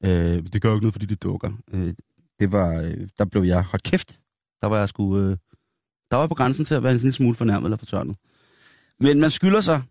[0.05, 1.51] Øh, det gør jo ikke noget, fordi de dukker.
[1.73, 1.95] Øh,
[2.41, 4.19] det var, øh, der blev jeg, hold kæft,
[4.63, 5.37] der var jeg sgu, øh,
[6.11, 8.17] der var jeg på grænsen til at være en lille smule fornærmet eller fortørnet.
[9.01, 9.83] Men man skylder sig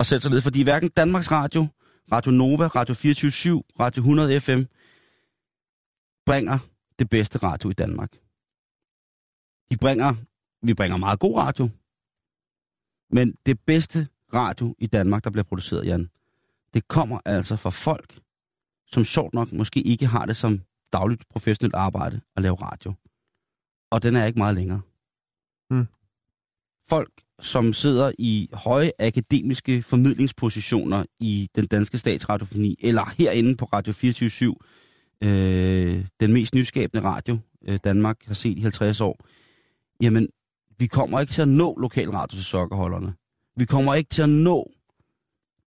[0.00, 1.66] at sætte sig ned, fordi hverken Danmarks Radio,
[2.12, 4.62] Radio Nova, Radio 24 Radio 100 FM
[6.26, 6.58] bringer
[6.98, 8.10] det bedste radio i Danmark.
[9.74, 10.14] De bringer,
[10.62, 11.68] vi bringer meget god radio,
[13.10, 16.08] men det bedste radio i Danmark, der bliver produceret, Jan,
[16.74, 18.20] det kommer altså fra folk,
[18.86, 20.60] som sjovt nok måske ikke har det som
[20.92, 22.92] dagligt professionelt arbejde at lave radio.
[23.90, 24.80] Og den er ikke meget længere.
[25.70, 25.86] Mm.
[26.88, 33.92] Folk, som sidder i høje akademiske formidlingspositioner i den danske statsradiofoni, eller herinde på Radio
[33.92, 34.54] 24
[35.22, 39.18] øh, den mest nyskabende radio, øh, Danmark har set i 50 år,
[40.04, 40.28] jamen,
[40.78, 43.14] vi kommer ikke til at nå lokalradio til sokkerholderne.
[43.56, 44.70] Vi kommer ikke til at nå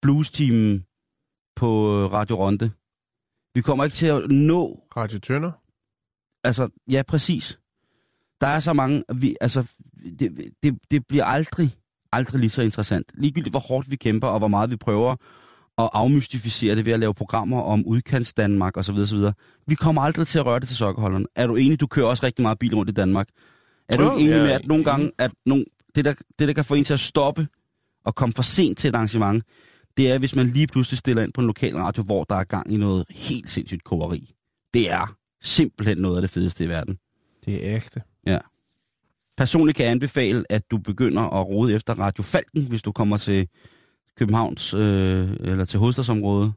[0.01, 0.85] blues-teamen
[1.55, 2.71] på øh, Radio Ronde.
[3.55, 5.51] Vi kommer ikke til at nå Radio Tønder.
[6.43, 7.59] Altså, ja, præcis.
[8.41, 9.65] Der er så mange, vi, altså,
[10.19, 11.75] det, det, det bliver aldrig,
[12.11, 13.11] aldrig lige så interessant.
[13.13, 15.15] Ligegyldigt hvor hårdt vi kæmper, og hvor meget vi prøver
[15.77, 18.95] at afmystificere det ved at lave programmer om udkants Danmark osv.
[18.95, 19.25] osv.
[19.67, 21.25] Vi kommer aldrig til at røre det til sokkerholderne.
[21.35, 23.27] Er du enig, du kører også rigtig meget bil rundt i Danmark?
[23.89, 25.65] Er du ikke enig med, at nogle gange, at nogle,
[25.95, 27.47] det, der, det, der kan få en til at stoppe
[28.05, 29.43] og komme for sent til et arrangement,
[29.97, 32.43] det er, hvis man lige pludselig stiller ind på en lokal radio, hvor der er
[32.43, 34.33] gang i noget helt sindssygt koveri.
[34.73, 36.97] Det er simpelthen noget af det fedeste i verden.
[37.45, 38.01] Det er ægte.
[39.37, 43.17] Personligt kan jeg anbefale, at du begynder at rode efter Radio Falken, hvis du kommer
[43.17, 43.47] til
[44.17, 46.53] Københavns øh, eller til hovedstadsområdet.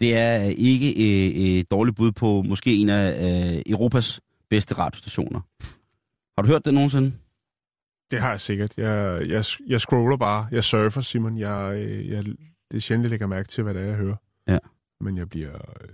[0.00, 5.40] Det er ikke øh, et dårligt bud på måske en af øh, Europas bedste radiostationer.
[6.36, 7.12] Har du hørt det nogensinde?
[8.10, 8.78] Det har jeg sikkert.
[8.78, 10.48] Jeg, jeg, jeg scroller bare.
[10.50, 11.38] Jeg surfer, Simon.
[11.38, 12.24] Jeg, øh, jeg,
[12.70, 14.16] det er sjældent, jeg lægger mærke til, hvad det er, jeg hører.
[14.48, 14.58] Ja.
[15.00, 15.54] Men jeg bliver...
[15.54, 15.88] Øh,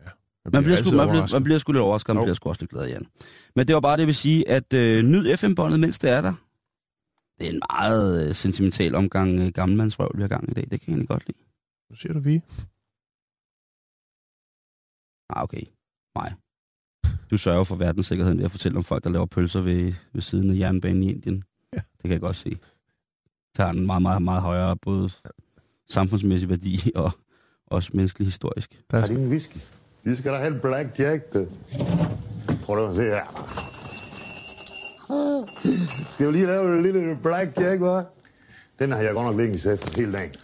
[0.00, 0.10] ja,
[0.44, 2.62] jeg Man bliver, sgu, man, bliver, man bliver sgu lidt overrasket, man bliver sgu også
[2.62, 3.06] lidt glad, Jan.
[3.56, 6.20] Men det var bare det, jeg vil sige, at øh, nyd FM-båndet, mens det er
[6.20, 6.34] der.
[7.38, 10.66] Det er en meget øh, sentimental omgang øh, gammelmandsrøv, vi har gang i dag.
[10.70, 11.38] Det kan jeg egentlig godt lide.
[11.90, 12.36] Nu siger du vi.
[15.30, 15.62] Ah, okay.
[16.14, 16.32] Nej.
[17.32, 20.50] Du sørger for verdenssikkerheden ved at fortælle om folk, der laver pølser ved, ved siden
[20.50, 21.44] af jernbanen i Indien.
[21.72, 21.76] Ja.
[21.76, 22.50] Det kan jeg godt se.
[23.56, 25.10] Det har en meget, meget, meget højere både
[25.90, 27.10] samfundsmæssig værdi og
[27.66, 28.82] også menneskelig historisk.
[28.90, 29.56] Der Har er, ingen whisky?
[30.02, 31.36] Vi skal da have en black jack.
[32.64, 33.24] Prøv at se her.
[36.14, 38.04] Skal vi lige lave en lille black jack, hva'?
[38.78, 40.34] Den har jeg godt nok liggende sæt hele dagen.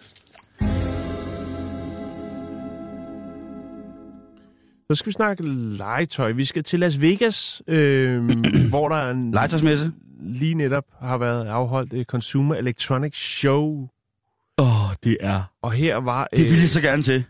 [4.91, 5.43] Så skal vi snakke
[5.77, 6.33] legetøj.
[6.33, 8.25] Vi skal til Las Vegas, øh,
[8.71, 9.93] hvor der er en, Legetøjsmesse?
[10.21, 13.89] lige netop har været afholdt et Consumer Electronics Show.
[14.59, 15.43] Åh, oh, det er...
[15.63, 16.29] Og her var...
[16.37, 17.25] Det vil jeg så gerne til.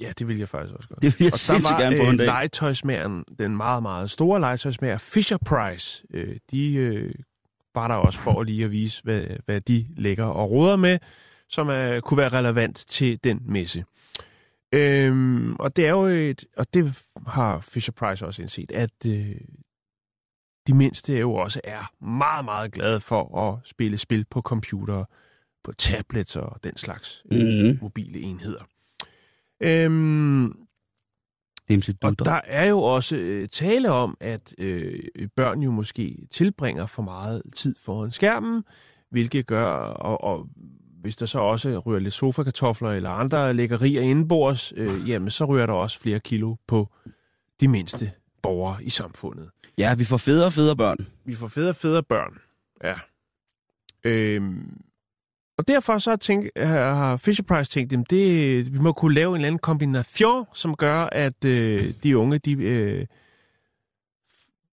[0.00, 1.02] Ja, det vil jeg faktisk også godt.
[1.02, 2.26] Det vil jeg og sindssygt var gerne øh, en dag.
[2.26, 6.04] legetøjsmageren, den meget, meget store legetøjsmager, Fisher Price.
[6.14, 7.14] Øh, de øh,
[7.74, 10.98] var der også for lige at vise, hvad, hvad de lægger og råder med,
[11.48, 13.84] som er, kunne være relevant til den messe.
[14.72, 19.36] Øhm, og det er jo et, og det har Fisher Price også indset, at øh,
[20.66, 25.04] de mindste jo også er meget, meget glade for at spille spil på computere,
[25.64, 27.78] på tablets og den slags øh, Mhm.
[27.82, 28.64] mobile enheder.
[29.60, 30.46] Øhm,
[32.02, 35.00] og der er jo også øh, tale om, at øh,
[35.36, 38.64] børn jo måske tilbringer for meget tid foran skærmen,
[39.10, 40.48] hvilket gør, og, og
[41.00, 45.66] hvis der så også ryger lidt sofakartofler eller andre lækkerier indenbords, øh, jamen så ryger
[45.66, 46.88] der også flere kilo på
[47.60, 49.50] de mindste borgere i samfundet.
[49.78, 51.06] Ja, vi får federe og federe børn.
[51.24, 52.38] Vi får federe og federe børn.
[52.84, 52.94] Ja.
[54.04, 54.80] Øhm,
[55.58, 59.34] og derfor så tænkt, har Fisher Price tænkt, at det, vi må kunne lave en
[59.34, 63.06] eller anden kombination, som gør, at øh, de unge de, øh,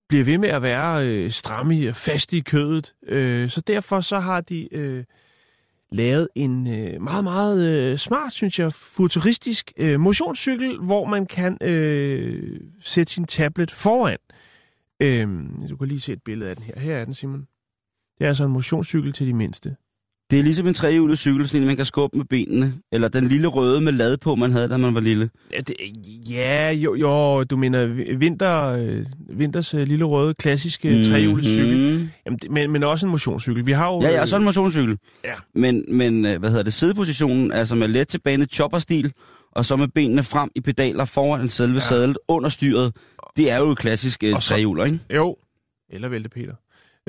[0.07, 2.93] bliver ved med at være øh, stramme og faste i kødet.
[3.03, 5.03] Øh, så derfor så har de øh,
[5.95, 11.57] lavet en øh, meget, meget øh, smart, synes jeg, futuristisk øh, motionscykel, hvor man kan
[11.61, 14.17] øh, sætte sin tablet foran.
[14.99, 15.27] Øh,
[15.69, 16.79] du kan lige se et billede af den her.
[16.79, 17.47] Her er den, Simon.
[18.17, 19.75] Det er altså en motionscykel til de mindste.
[20.31, 22.73] Det er ligesom en trehjulet cykel, sådan en, man kan skubbe med benene.
[22.91, 25.29] Eller den lille røde med lad på, man havde, da man var lille.
[25.53, 25.75] Ja, det,
[26.29, 31.03] ja jo, jo, du mener vi- vinter, øh, vinters øh, lille røde, klassiske mm-hmm.
[31.03, 32.09] trehjulet cykel.
[32.25, 33.65] Jamen, det, men, men også en motionscykel.
[33.65, 34.01] Vi har jo...
[34.01, 34.97] Ja, ja, øh, sådan en motionscykel.
[35.23, 35.33] Ja.
[35.55, 39.13] Men, men øh, hvad hedder det, sædepositionen, altså med let tilbage chopperstil,
[39.51, 41.79] og så med benene frem i pedaler foran selve ja.
[41.79, 42.95] Sadlet under styret,
[43.37, 44.99] det er jo et klassisk øh, trehjuler, ikke?
[45.15, 45.35] Jo.
[45.89, 46.53] Eller vælte Peter.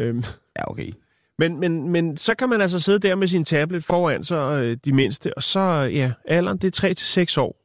[0.00, 0.22] Øhm,
[0.58, 0.90] Ja, okay.
[1.38, 4.76] Men, men, men så kan man altså sidde der med sin tablet foran så øh,
[4.84, 5.60] de mindste, og så,
[5.92, 7.62] ja, alderen det er 3 til 6 år.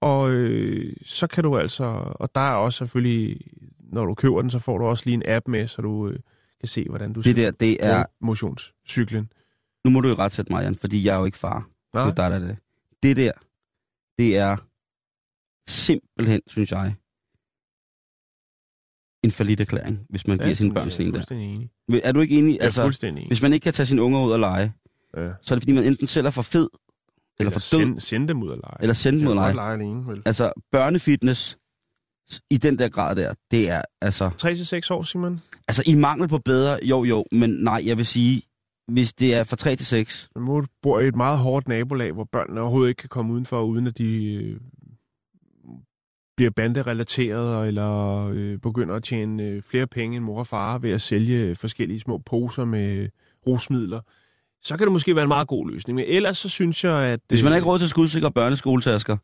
[0.00, 3.40] Og øh, så kan du altså, og der er også selvfølgelig,
[3.78, 6.18] når du køber den, så får du også lige en app med, så du øh,
[6.60, 8.04] kan se, hvordan du Det der, det er...
[8.20, 9.32] motionscyklen.
[9.84, 11.68] Nu må du jo ret sætte mig, Jan, fordi jeg er jo ikke far.
[11.94, 12.04] Nej.
[12.04, 12.56] Det er der er det.
[13.02, 13.32] Det der,
[14.18, 14.56] det er
[15.68, 16.94] simpelthen, synes jeg,
[19.22, 21.34] en forlidt erklæring, hvis man ja, giver sine børn sådan er en der.
[21.36, 21.70] enig.
[22.04, 22.52] Er du ikke enig?
[22.54, 23.28] Jeg er Altså, fuldstændig enig.
[23.30, 24.72] hvis man ikke kan tage sine unger ud og lege,
[25.16, 25.20] Ja.
[25.42, 26.68] så er det fordi, man enten selv er for fed,
[27.40, 28.76] eller for død, send, send dem ud og lege.
[28.80, 29.54] eller sende dem ud og lege.
[29.54, 30.22] lege alene, vel?
[30.24, 31.58] Altså, børnefitness
[32.50, 34.30] i den der grad der, det er altså...
[34.36, 35.40] 3 til 6 år, Simon.
[35.68, 38.42] Altså, i mangel på bedre, jo jo, men nej, jeg vil sige,
[38.88, 42.12] hvis det er fra 3 til 6, Men Du bor i et meget hårdt nabolag,
[42.12, 44.56] hvor børnene overhovedet ikke kan komme udenfor, uden at de øh,
[46.36, 50.90] bliver banderelateret, eller øh, begynder at tjene øh, flere penge end mor og far ved
[50.90, 53.08] at sælge forskellige små poser med
[53.46, 54.00] rusmidler,
[54.62, 55.96] så kan det måske være en meget god løsning.
[55.96, 57.20] Men ellers så synes jeg, at...
[57.28, 59.16] hvis man øh, ikke råd til skudsikre børneskoletasker,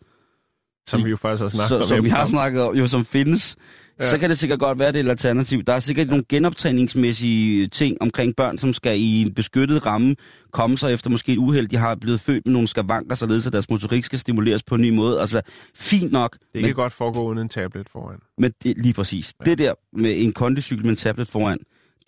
[0.88, 1.82] Som vi jo faktisk har snakket så, om.
[1.82, 3.56] som vi har snakket om, jo som findes,
[4.00, 4.06] ja.
[4.06, 5.62] Så kan det sikkert godt være, det er et alternativ.
[5.62, 6.10] Der er sikkert ja.
[6.10, 10.16] nogle genoptræningsmæssige ting omkring børn, som skal i en beskyttet ramme
[10.52, 11.68] komme sig efter måske et uheld.
[11.68, 14.80] De har blevet født med nogle skavanker, således at deres motorik skal stimuleres på en
[14.80, 15.20] ny måde.
[15.20, 15.40] Altså,
[15.74, 18.18] fint nok, Det men, kan godt foregå uden en tablet foran.
[18.38, 19.32] men det, lige præcis.
[19.46, 19.50] Ja.
[19.50, 21.58] Det der med en kondicykel med en tablet foran,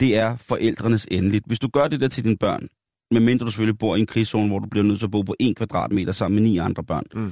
[0.00, 1.44] det er forældrenes endeligt.
[1.46, 2.68] Hvis du gør det der til dine børn,
[3.10, 5.34] medmindre du selvfølgelig bor i en krigszone, hvor du bliver nødt til at bo på
[5.40, 7.30] en kvadratmeter sammen med ni andre børn, Mm.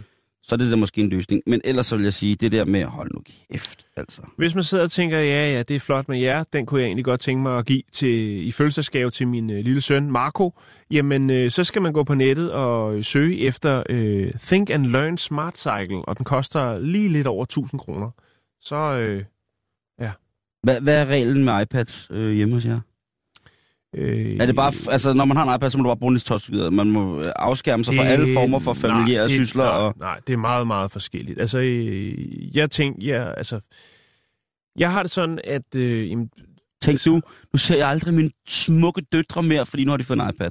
[0.49, 1.43] Så er det der måske en løsning.
[1.47, 3.21] Men ellers så vil jeg sige, det der med, hold nu
[3.51, 4.23] kæft, altså.
[4.37, 6.87] Hvis man sidder og tænker, ja, ja, det er flot med jer, den kunne jeg
[6.87, 10.59] egentlig godt tænke mig at give til, i fødselsdagsgave til min øh, lille søn, Marco,
[10.91, 15.19] jamen øh, så skal man gå på nettet og søge efter øh, Think and Learn
[15.19, 18.11] Smart Cycle, og den koster lige lidt over 1000 kroner.
[18.61, 19.25] Så øh,
[20.63, 22.81] Hvad, hvad er reglen med iPads øh, hjemme hos jer?
[23.95, 26.19] Øh, Er det bare, altså når man har en iPad, så må du bare bruge
[26.19, 26.75] den.
[26.77, 29.65] Man må øh, afskærme sig fra alle former for familiære nej, det- sysler.
[29.65, 31.41] Nej, Og, nej, det er meget, meget forskelligt.
[31.41, 33.61] Altså, øh, jeg tænker, ja, altså,
[34.79, 36.31] jeg har det sådan, at øh, jamen,
[36.83, 37.21] tænk du,
[37.53, 40.51] nu ser jeg aldrig mine smukke døtre mere, fordi nu har de fået en iPad.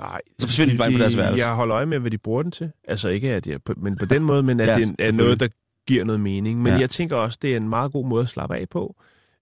[0.00, 1.46] Nej, Så forsvinder de bare på deres værelse.
[1.46, 2.70] Jeg holder øje med, hvad de bruger den til.
[2.88, 5.16] Altså ikke, at jeg, men på den måde, men at Ja, det er selvfølgelig.
[5.24, 5.48] noget, der
[5.86, 6.62] giver noget mening.
[6.62, 6.78] Men ja.
[6.78, 8.96] jeg tænker også, det er en meget god måde at slappe af på.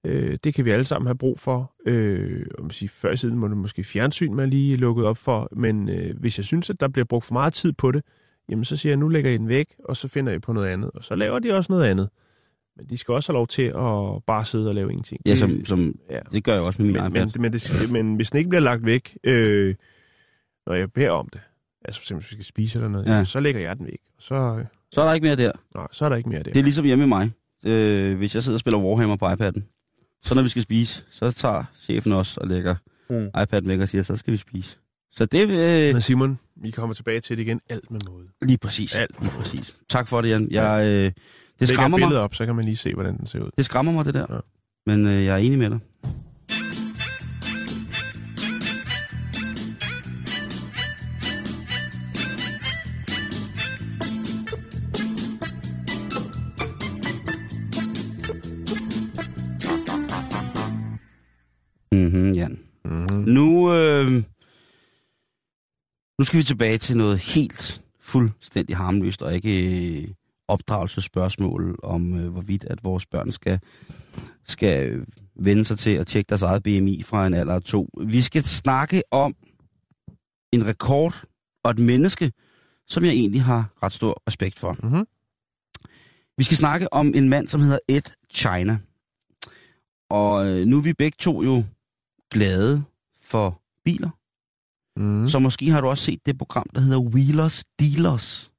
[0.05, 1.73] Øh, det kan vi alle sammen have brug for.
[1.87, 5.49] Øh, om sige, før i tiden må det måske fjernsyn, man lige lukket op for.
[5.57, 8.03] Men øh, hvis jeg synes, at der bliver brugt for meget tid på det,
[8.49, 10.69] jamen så siger jeg, nu lægger I den væk, og så finder I på noget
[10.69, 10.91] andet.
[10.95, 12.09] Og så laver de også noget andet.
[12.77, 15.21] Men de skal også have lov til at bare sidde og lave ingenting.
[15.27, 16.19] Ja, Det- som, som, ja.
[16.33, 18.63] det gør jeg også med min Men, men, men, det, men hvis den ikke bliver
[18.63, 19.75] lagt væk, øh,
[20.67, 21.41] når jeg beder om det,
[21.85, 23.25] altså for eksempel hvis vi skal spise eller noget, Ja.
[23.25, 23.99] så lægger jeg den væk.
[24.19, 25.53] Så, Så er der ikke mere der.
[25.75, 26.53] nej, så er der ikke mere der.
[26.53, 27.31] Det er ligesom hjemme med mig.
[27.67, 29.74] Øh, hvis jeg sidder og spiller Warhammer på iPad'en,
[30.25, 32.75] så når vi skal spise, så tager chefen også og lægger
[33.11, 33.27] Mm.
[33.37, 34.77] iPad'en væk og siger, så skal vi spise.
[35.13, 37.61] Så det øh, Men Simon, vi kommer tilbage til det igen.
[37.69, 38.27] Alt med måde.
[38.43, 38.95] lige præcis.
[38.95, 39.11] Alt.
[39.21, 39.75] Lige præcis.
[39.89, 40.49] Tak for det, Jan.
[40.51, 41.13] Jeg, øh,
[41.61, 42.19] det skræmmer mig.
[42.19, 43.51] op, så kan man lige se, hvordan den ser ud.
[43.57, 44.27] Det skræmmer mig, det der.
[44.31, 44.39] Ja.
[44.87, 45.79] Men øh, jeg er enig med dig.
[66.25, 70.09] Nu skal vi tilbage til noget helt fuldstændig harmløst, og ikke øh,
[70.49, 73.61] opdragelsesspørgsmål om, øh, hvorvidt at vores børn skal,
[74.47, 75.07] skal
[75.37, 77.89] vende sig til at tjekke deres eget BMI fra en alder af to.
[78.07, 79.35] Vi skal snakke om
[80.53, 81.25] en rekord
[81.65, 82.33] og et menneske,
[82.87, 84.77] som jeg egentlig har ret stor respekt for.
[84.83, 85.07] Mm-hmm.
[86.37, 88.79] Vi skal snakke om en mand, som hedder Ed China.
[90.11, 91.65] Og øh, nu er vi begge to jo
[92.31, 92.85] glade
[93.21, 94.11] for biler.
[94.97, 95.29] Mm.
[95.29, 98.51] Så måske har du også set det program, der hedder Wheelers Dealers.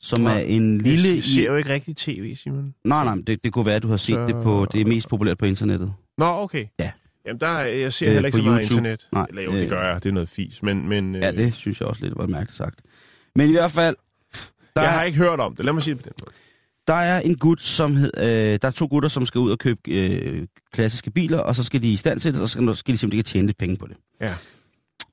[0.00, 1.08] Som er en lille...
[1.14, 2.74] Jeg ser jo ikke rigtig tv, Simon.
[2.84, 4.66] Nej, nej, det, det kunne være, at du har set Så- det på...
[4.72, 5.92] Det er mest populært på internettet.
[6.18, 6.66] Nå, okay.
[6.78, 6.90] Ja.
[7.26, 8.78] Jamen, der, er- jeg ser Øh, heller ikke på så meget YouTube.
[8.78, 9.08] internet.
[9.12, 10.02] Nej, Eller jo, det øh, gør jeg.
[10.02, 10.62] Det er noget fis.
[10.62, 12.80] Men, men Ja, øh, det synes jeg også lidt var mærkeligt sagt.
[13.36, 13.96] Men i hvert fald...
[14.76, 15.64] Der, jeg er, har ikke hørt om det.
[15.64, 16.34] Lad mig sige det på den måde.
[16.86, 18.24] der er en gut, som hed, øh,
[18.62, 21.82] der er to gutter, som skal ud og købe øh, klassiske biler, og så skal
[21.82, 23.76] de i stand til det, og så skal, skal de simpelthen ikke tjene lidt penge
[23.76, 23.96] på det.
[24.20, 24.34] Ja.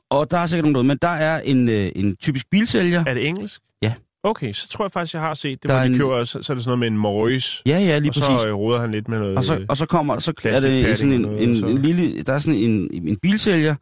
[0.10, 3.03] Og der er sikkert nogen men der er en, øh, en typisk bilsælger.
[3.08, 3.62] Er det engelsk?
[3.82, 3.93] Ja.
[4.24, 6.43] Okay, så tror jeg faktisk, jeg har set det, Der hvor de en- køber, så,
[6.43, 8.41] så er det sådan noget med en Morris, Ja, ja, lige og præcis.
[8.41, 9.38] så øh, roder han lidt med noget...
[9.38, 11.82] Og så, og så kommer, så er det sådan en, og en, og en så-
[11.82, 13.76] lille, der er sådan en, en bilsælger,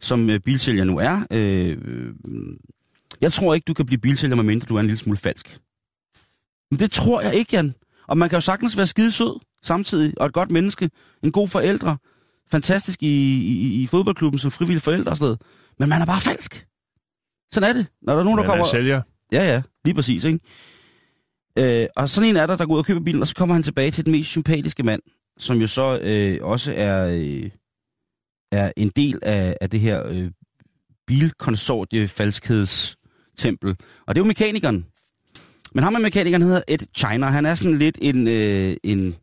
[0.00, 1.26] som øh, bilsælger nu er.
[1.32, 2.12] Øh, øh,
[3.20, 5.58] jeg tror ikke, du kan blive bilsælger, medmindre du er en lille smule falsk.
[6.70, 7.74] Men det tror jeg ikke, Jan.
[8.08, 10.90] Og man kan jo sagtens være skide sød samtidig, og et godt menneske,
[11.22, 11.96] en god forældre,
[12.50, 15.40] fantastisk i, i, i fodboldklubben som frivillig forældre og sådan noget.
[15.78, 16.66] Men man er bare falsk.
[17.52, 17.86] Sådan er det.
[18.02, 18.64] Når der er nogen, der Man kommer...
[18.64, 19.02] er sælger.
[19.32, 20.40] Ja, ja, lige præcis, ikke?
[21.58, 23.54] Øh, og sådan en er der, der går ud og køber bilen, og så kommer
[23.54, 25.02] han tilbage til den mest sympatiske mand,
[25.38, 27.50] som jo så øh, også er, øh,
[28.52, 30.30] er en del af, af det her øh,
[31.06, 33.76] bilkonsortie falskhedstempel.
[34.06, 34.86] Og det er jo mekanikeren.
[35.74, 37.26] Men ham med mekanikeren hedder Ed China.
[37.26, 39.16] Han er sådan lidt en, øh, en,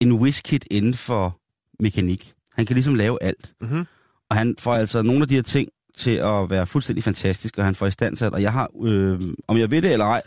[0.00, 1.40] en whiskit inden for
[1.80, 2.34] mekanik.
[2.54, 3.52] Han kan ligesom lave alt.
[3.60, 3.84] Mm-hmm.
[4.30, 7.64] Og han får altså nogle af de her ting til at være fuldstændig fantastisk, og
[7.64, 10.22] han får i stand til, og jeg har, øh, om jeg ved det eller ej,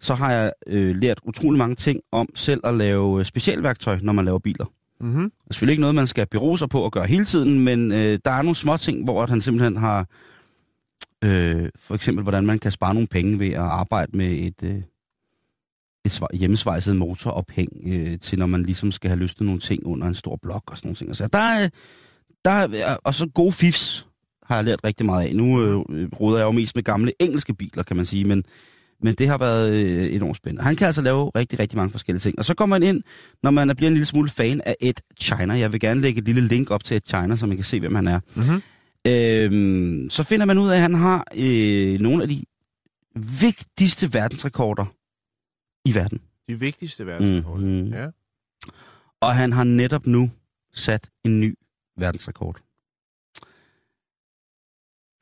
[0.00, 4.12] så har jeg øh, lært utrolig mange ting om selv at lave øh, specialværktøj, når
[4.12, 4.64] man laver biler.
[5.00, 5.30] Mm-hmm.
[5.30, 7.92] Det er selvfølgelig ikke noget, man skal bero sig på at gøre hele tiden, men
[7.92, 10.06] øh, der er nogle små ting, hvor at han simpelthen har,
[11.24, 14.82] øh, for eksempel hvordan man kan spare nogle penge ved at arbejde med et, øh,
[16.04, 20.14] et hjemmesvejset motorophæng, øh, til når man ligesom skal have løsnet nogle ting under en
[20.14, 21.16] stor blok og sådan nogle ting.
[21.16, 21.68] Så der er,
[22.44, 24.06] der er, og så gode fifs
[24.42, 25.36] har jeg lært rigtig meget af.
[25.36, 28.44] Nu øh, råder jeg jo mest med gamle engelske biler, kan man sige, men,
[29.02, 30.62] men det har været øh, enormt spændende.
[30.62, 32.38] Han kan altså lave rigtig, rigtig mange forskellige ting.
[32.38, 33.02] Og så kommer man ind,
[33.42, 35.58] når man bliver en lille smule fan af Ed China.
[35.58, 37.80] Jeg vil gerne lægge et lille link op til Ed China, så man kan se,
[37.80, 38.20] hvem han er.
[38.34, 38.62] Mm-hmm.
[39.06, 42.44] Øhm, så finder man ud af, at han har øh, nogle af de
[43.40, 44.84] vigtigste verdensrekorder
[45.84, 46.20] i verden.
[46.48, 47.60] De vigtigste verdensrekord.
[47.60, 47.92] Mhm.
[47.92, 48.06] Ja.
[49.20, 50.30] Og han har netop nu
[50.74, 51.54] sat en ny
[51.98, 52.60] verdensrekord.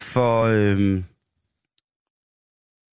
[0.03, 1.05] For øhm,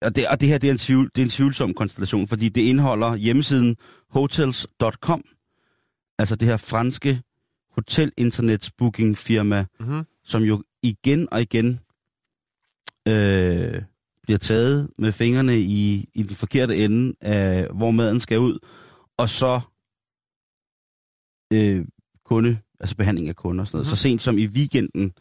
[0.02, 2.50] og, det, og det her det er, en tvivl, det er en tvivlsom konstellation, fordi
[2.50, 3.78] det indeholder hjemmesiden
[4.10, 5.24] hotels.com,
[6.20, 7.22] altså det her franske
[7.72, 9.66] hotel-internets booking firma,
[10.24, 11.80] som jo igen og igen
[13.08, 13.82] øh,
[14.24, 18.60] bliver taget med fingrene i, i den forkerte ende af, hvor maden skal ud,
[19.18, 19.62] og så
[21.54, 21.86] øh,
[22.26, 23.88] kunde, altså behandling af kunder og sådan noget.
[23.88, 25.12] Så sent som i weekenden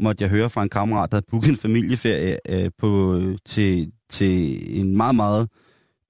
[0.00, 4.58] måtte jeg høre fra en kammerat, der havde booket en familieferie øh, på, til, til
[4.80, 5.48] en meget, meget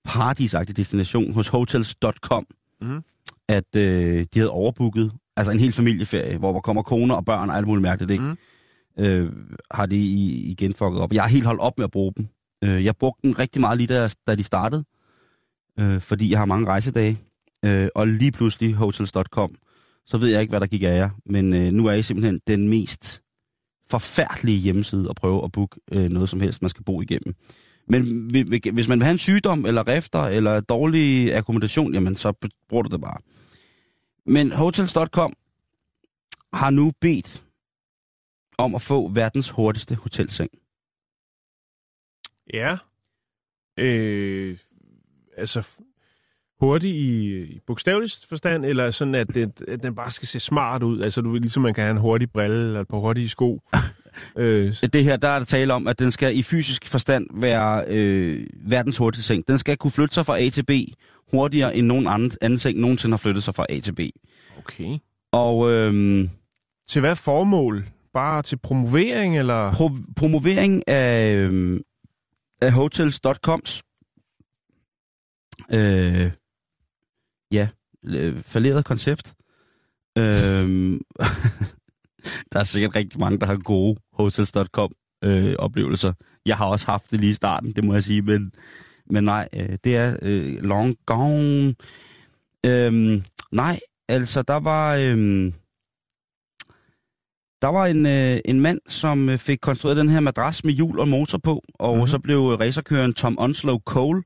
[0.04, 2.46] paradisagtig destination hos hotels.com,
[2.82, 3.00] Mhm.
[3.48, 7.50] at øh, de havde overbooket, altså en hel familieferie, hvor der kommer koner og børn
[7.50, 8.24] og alt muligt mærkeligt, ikke?
[8.24, 8.36] Mhm.
[8.98, 9.32] Øh,
[9.70, 9.96] har de
[10.52, 11.12] igen fucket op.
[11.12, 12.26] Jeg har helt holdt op med at bruge dem.
[12.64, 14.84] Øh, jeg brugte den rigtig meget lige da, da de startede,
[15.80, 17.18] øh, fordi jeg har mange rejsedage.
[17.64, 19.54] Øh, og lige pludselig hotels.com,
[20.11, 21.11] så ved jeg ikke, hvad der gik af jer.
[21.26, 23.22] Men øh, nu er I simpelthen den mest
[23.90, 27.34] forfærdelige hjemmeside at prøve at booke øh, noget som helst, man skal bo igennem.
[27.86, 28.30] Men
[28.72, 32.32] hvis man vil have en sygdom, eller rifter, eller dårlig akkommodation, jamen så
[32.68, 33.18] bruger du det bare.
[34.26, 35.34] Men hotels.com
[36.52, 37.44] har nu bedt
[38.58, 40.50] om at få verdens hurtigste hotelseng.
[42.54, 42.76] Ja.
[43.76, 44.58] Øh,
[45.36, 45.68] altså,
[46.61, 50.82] hurtig i, i bogstaveligst forstand, eller sådan, at, det, at den bare skal se smart
[50.82, 51.00] ud?
[51.02, 53.61] Altså, du ved, ligesom man kan have en hurtig brille, eller et par hurtige sko.
[54.36, 57.84] øh, Det her, der er der tale om, at den skal i fysisk forstand være
[57.88, 59.48] øh, verdens hurtigste seng.
[59.48, 60.70] Den skal kunne flytte sig fra A til B
[61.32, 64.00] hurtigere, end nogen anden, anden seng nogensinde har flyttet sig fra A til B.
[64.58, 64.98] okay.
[65.32, 66.28] Og øh,
[66.88, 67.84] Til hvad formål?
[68.14, 69.72] Bare til promovering, eller?
[69.72, 71.80] pro- promovering af, øh,
[72.62, 73.82] af hotels.coms
[75.72, 76.30] øh,
[77.53, 77.68] ja,
[78.05, 79.34] øh, falderet koncept.
[80.18, 80.24] Øh,
[82.53, 84.92] der er sikkert rigtig mange, der har gode hotels.com
[85.24, 86.12] øh, oplevelser.
[86.46, 88.53] Jeg har også haft det lige i starten, det må jeg sige, men,
[89.11, 91.74] men nej, øh, det er øh, long gone.
[92.66, 93.22] Øh,
[93.53, 94.94] nej, altså der var...
[94.96, 95.53] Øh,
[97.62, 100.98] der var en, øh, en mand, som øh, fik konstrueret den her madras med hjul
[101.01, 101.96] og motor på, og Mhm.
[101.98, 102.09] mm-hmm.
[102.09, 104.22] så blev racerkøren Tom Onslow Cole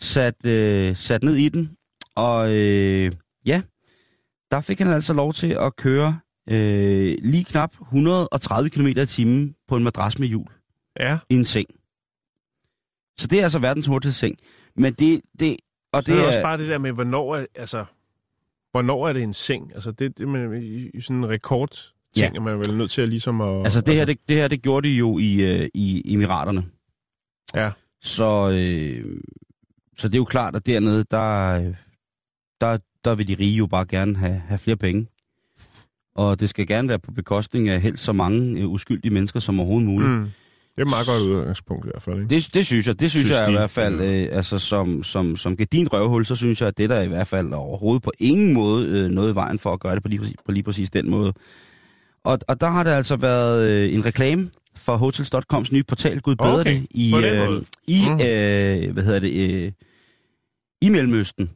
[0.00, 1.76] sat, øh, sat ned i den.
[2.20, 3.12] Og øh,
[3.46, 3.62] ja,
[4.50, 6.18] der fik han altså lov til at køre
[6.50, 10.46] øh, lige knap 130 km i timen på en madras med hjul
[11.00, 11.18] Ja.
[11.30, 11.66] i en seng.
[13.18, 14.36] Så det er altså verdens hurtigste seng.
[14.76, 15.56] Men det, det,
[15.92, 17.84] og Det det er er, også bare det der med, hvornår er, altså,
[18.70, 19.74] hvornår er det en seng?
[19.74, 21.70] Altså, det, det med, i, i sådan en rekord
[22.14, 22.38] ting, Ja.
[22.38, 23.64] er man vel nødt til at ligesom at...
[23.64, 26.64] altså det her, det, det her, det gjorde de jo i, øh, i Emiraterne.
[27.54, 27.70] Ja.
[28.02, 29.20] Så, øh,
[29.98, 31.74] så det er jo klart, at dernede, der, øh,
[32.60, 35.06] der, der vil de rige jo bare gerne have, have flere penge.
[36.16, 39.60] Og det skal gerne være på bekostning af helst så mange øh, uskyldige mennesker som
[39.60, 40.10] overhovedet muligt.
[40.10, 40.16] Mm.
[40.16, 40.30] Mm.
[40.76, 42.28] Det er et meget godt udgangspunkt i hvert fald, ikke?
[42.34, 45.02] Det, det synes jeg, det synes, Synes jeg de, i hvert fald, øh, altså som,
[45.02, 48.12] som, som din røvhul, så synes jeg, at det der i hvert fald overhovedet på
[48.18, 50.62] ingen måde øh, noget i vejen for at gøre det på lige præcis, på lige
[50.62, 51.32] præcis den måde.
[52.24, 56.36] Og, og der har det altså været øh, en reklame for Hotels.coms nye portal, Gud
[56.36, 58.14] bedre Okay, det, i, øh, i Mhm.
[58.14, 59.72] øh, hvad hedder det, øh,
[60.82, 61.50] i Mellemøsten.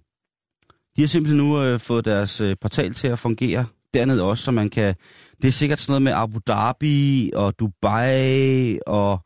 [0.96, 4.50] De har simpelthen nu øh, fået deres øh, portal til at fungere dernede også, så
[4.50, 4.94] man kan...
[5.42, 9.22] Det er sikkert sådan noget med Abu Dhabi og Dubai og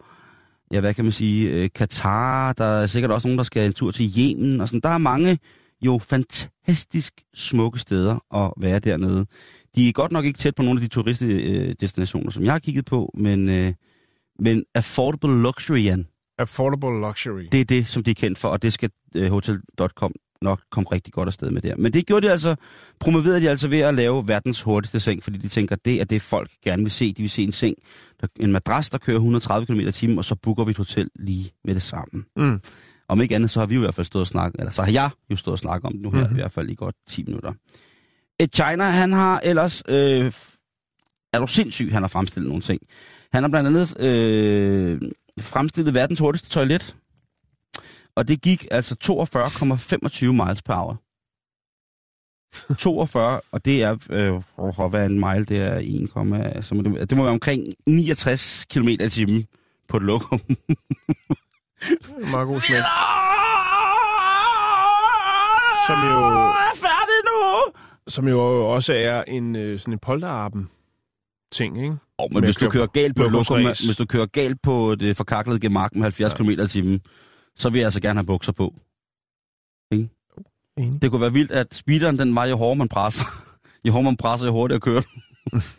[0.72, 3.72] ja, hvad kan man sige, øh, Katar, der er sikkert også nogen, der skal en
[3.72, 4.80] tur til Yemen, og sådan.
[4.80, 5.38] Der er mange
[5.86, 9.26] jo fantastisk smukke steder at være dernede.
[9.76, 12.84] De er godt nok ikke tæt på nogle af de turistdestinationer, som jeg har kigget
[12.84, 13.72] på, men, øh,
[14.38, 16.06] men affordable luxury, Jan,
[16.38, 17.48] Affordable luxury.
[17.52, 20.12] det er det, som de er kendt for, og det skal øh, Hotel.com
[20.42, 21.76] nok komme rigtig godt afsted med der.
[21.76, 22.54] Men det gjorde de altså,
[23.00, 26.22] promoverede de altså ved at lave verdens hurtigste seng, fordi de tænker, det er det,
[26.22, 27.12] folk gerne vil se.
[27.12, 27.74] De vil se en seng,
[28.20, 31.10] der, en madras, der kører 130 km i timen, og så booker vi et hotel
[31.16, 32.24] lige med det samme.
[32.36, 32.60] Mm.
[33.08, 34.92] Om ikke andet, så har vi i hvert fald stået og snakket, eller så har
[34.92, 36.36] jeg jo stået og snakket om det nu her, Mhm.
[36.36, 37.52] i hvert fald i godt 10 minutter.
[38.40, 40.32] Et China, han har ellers, øh,
[41.32, 42.80] er du sindssyg, han har fremstillet nogle ting.
[43.32, 45.00] Han har blandt andet øh,
[45.40, 46.96] fremstillet verdens hurtigste toilet,
[48.18, 51.02] og det gik altså 42,25 miles per hour.
[52.78, 54.34] 42, og det er, øh,
[54.90, 55.80] hvad er en mile, det er
[56.58, 59.46] 1, så må det, det må være omkring 69 km i timen
[59.88, 60.40] på et lokum.
[62.32, 62.82] Meget god smag.
[65.88, 67.72] Som jo, er færdig nu!
[68.08, 68.40] som jo
[68.74, 70.68] også er en øh, sådan en polterappen
[71.52, 71.96] ting, ikke?
[72.18, 75.60] Oh, men hvis du kører galt på lokum, hvis du kører galt på det forkaklede
[75.60, 76.36] gemak med 70 Ja.
[76.36, 77.00] km i timen,
[77.58, 78.74] så vil jeg altså gerne have bukser på.
[79.92, 81.02] Enig.
[81.02, 83.24] Det kunne være vildt, at speederen, den var jo hårdere man presser.
[83.84, 85.02] jo hårdere man presser, jo hurtigere kører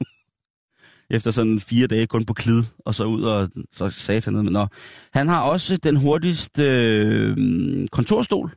[1.15, 4.43] efter sådan fire dage kun på klid, og så ud og så satan ned.
[4.43, 4.67] Nå.
[5.13, 8.51] Han har også den hurtigste øh, kontorstol.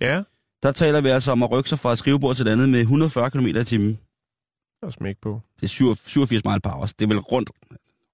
[0.00, 0.22] Ja,
[0.62, 2.80] Der taler vi altså om at rykke sig fra et skrivebord til et andet med
[2.80, 3.98] 140 km i timen.
[4.82, 5.40] er smæk på.
[5.56, 6.86] Det er 87 mile per hour.
[6.86, 7.50] Det er vel rundt...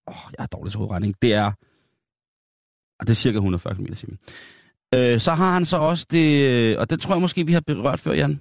[0.06, 1.14] Åh, oh, jeg har dårlig til hovedregning.
[1.22, 1.52] Det er...
[3.00, 4.16] ah, Det er cirka 140 km i.
[4.94, 6.78] Øh, så har han så også det...
[6.78, 8.40] Og det tror jeg måske, vi har berørt før, Jan.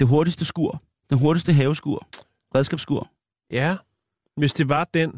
[0.00, 0.82] Det hurtigste skur.
[1.10, 2.06] Den hurtigste haveskur.
[2.54, 3.08] Redskabsskur.
[3.52, 3.76] Ja,
[4.36, 5.10] hvis det var den,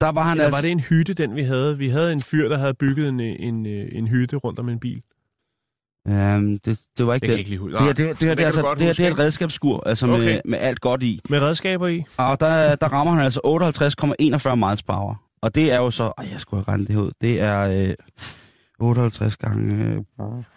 [0.00, 0.56] Der var han eller altså...
[0.56, 1.78] var det en hytte, den vi havde?
[1.78, 5.02] Vi havde en fyr, der havde bygget en, en, en hytte rundt om en bil.
[6.08, 7.38] Um, det, det var ikke Det det.
[7.38, 7.64] ikke.
[7.64, 9.18] Det, her, det, det, her, det, kan er du altså, det, her, det er et
[9.18, 10.40] redskabsskur, altså med, Okay.
[10.44, 11.20] med alt godt i.
[11.28, 12.04] Med redskaber i?
[12.16, 13.40] Og der, der rammer han altså
[14.50, 15.22] 58,41 miles per hour.
[15.44, 16.12] Og det er jo så...
[16.18, 17.10] Ej, jeg skulle have regnet det ud.
[17.20, 17.94] Det er øh,
[18.78, 19.84] 58 gange...
[19.84, 20.02] Øh,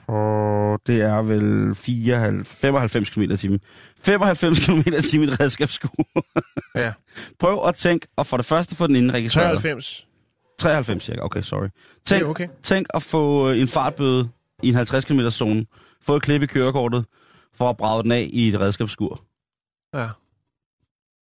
[0.08, 3.60] og det er vel 94, 95 km i timen.
[4.04, 6.08] 95 km i timen i et redskabsskur.
[6.76, 6.94] Ja.
[7.40, 9.46] Prøv at tænke, og for det første få den indregistreret.
[9.46, 10.08] 93.
[10.60, 11.68] 93 cirka, okay, sorry.
[12.06, 12.48] Tænk, okay.
[12.64, 14.30] tænk at få øh, en fartbøde
[14.64, 15.66] i en 50 km zone.
[16.02, 17.06] Få et klip i kørekortet
[17.54, 19.24] for at brage den af i et redskabsskur.
[19.94, 20.08] Ja.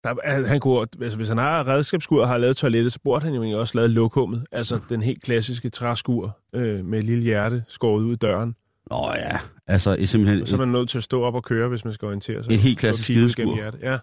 [0.04, 3.24] Der, er- han kunne, altså, hvis han har redskabsskur og har lavet toilettet, så burde
[3.24, 4.44] han jo egentlig også lavet lokummet.
[4.52, 8.54] Altså den helt klassiske træskur øh, med et lille hjerte skåret ud i døren.
[8.90, 10.46] Nå ja, altså er simpelthen...
[10.46, 12.52] Så er man nødt til at stå op og køre, hvis man skal orientere sig.
[12.52, 13.58] Et helt klassisk Og skideskur.
[13.82, 13.98] Ja.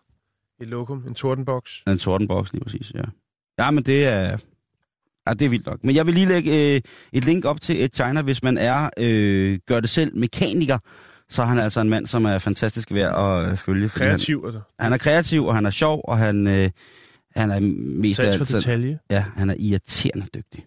[0.62, 1.84] Et lokum, en tordenboks.
[1.88, 3.02] En tordenboks, lige præcis, ja.
[3.60, 4.38] Ja, men det er...
[5.28, 5.84] Ja, det er vildt nok.
[5.84, 6.82] Men jeg vil lige lægge øh,
[7.14, 10.78] et link op til et China, hvis man er øh, gør det selv mekaniker,
[11.32, 13.90] så er han altså en mand, som er fantastisk værd at øh, følge.
[13.90, 14.60] Kreativ, altså.
[14.80, 16.70] Han, han er kreativ, og han er sjov, og han, øh,
[17.36, 17.60] han er
[18.00, 19.00] mest Sans for detalje.
[19.10, 20.66] Ja, han er irriterende dygtig.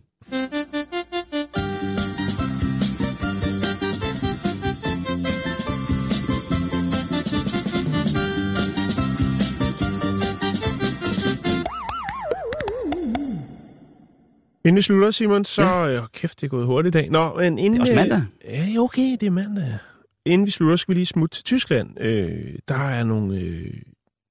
[14.66, 15.62] Inden vi slutter, Simon, så...
[15.62, 15.88] Ja.
[15.88, 17.10] Øh, kæft, det er gået hurtigt i dag.
[17.10, 17.72] Nå, men inden...
[17.72, 18.22] Det er også øh, mandag.
[18.44, 19.78] Ja, okay, det er mandag.
[20.26, 22.00] Inden vi slutter, skal vi lige smutte til Tyskland.
[22.00, 23.40] Øh, der er nogle...
[23.40, 23.82] Øh,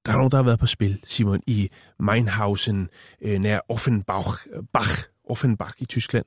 [0.06, 1.70] der er nogen, der har været på spil, Simon, i
[2.00, 2.88] Meinhausen,
[3.22, 6.26] øh, nær Offenbach, Bach, Offenbach i Tyskland.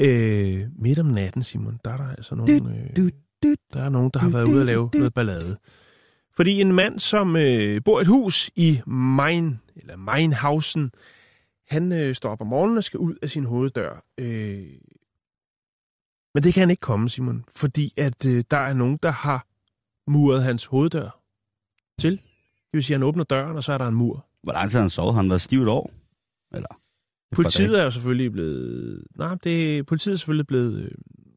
[0.00, 2.52] Øh, midt om natten, Simon, der er der altså nogle...
[2.52, 3.10] Øh,
[3.72, 5.56] der er nogen, der har været ude at lave noget ballade.
[6.36, 10.90] Fordi en mand, som øh, bor i et hus i Main, eller Meinhausen,
[11.68, 14.04] han øh, står op om morgenen og skal ud af sin hoveddør.
[14.18, 14.66] Øh,
[16.36, 19.46] men det kan han ikke komme, Simon, fordi at øh, der er nogen, der har
[20.10, 21.20] muret hans hoveddør
[22.00, 22.12] til.
[22.12, 24.26] Det vil sige, at han åbner døren, og så er der en mur.
[24.42, 25.14] Hvor lang tid har han sovet?
[25.14, 25.90] Han var stiv et år?
[26.54, 26.68] Eller?
[27.32, 29.04] Politiet er jo selvfølgelig blevet...
[29.14, 30.90] Nej, det, politiet er selvfølgelig blevet øh,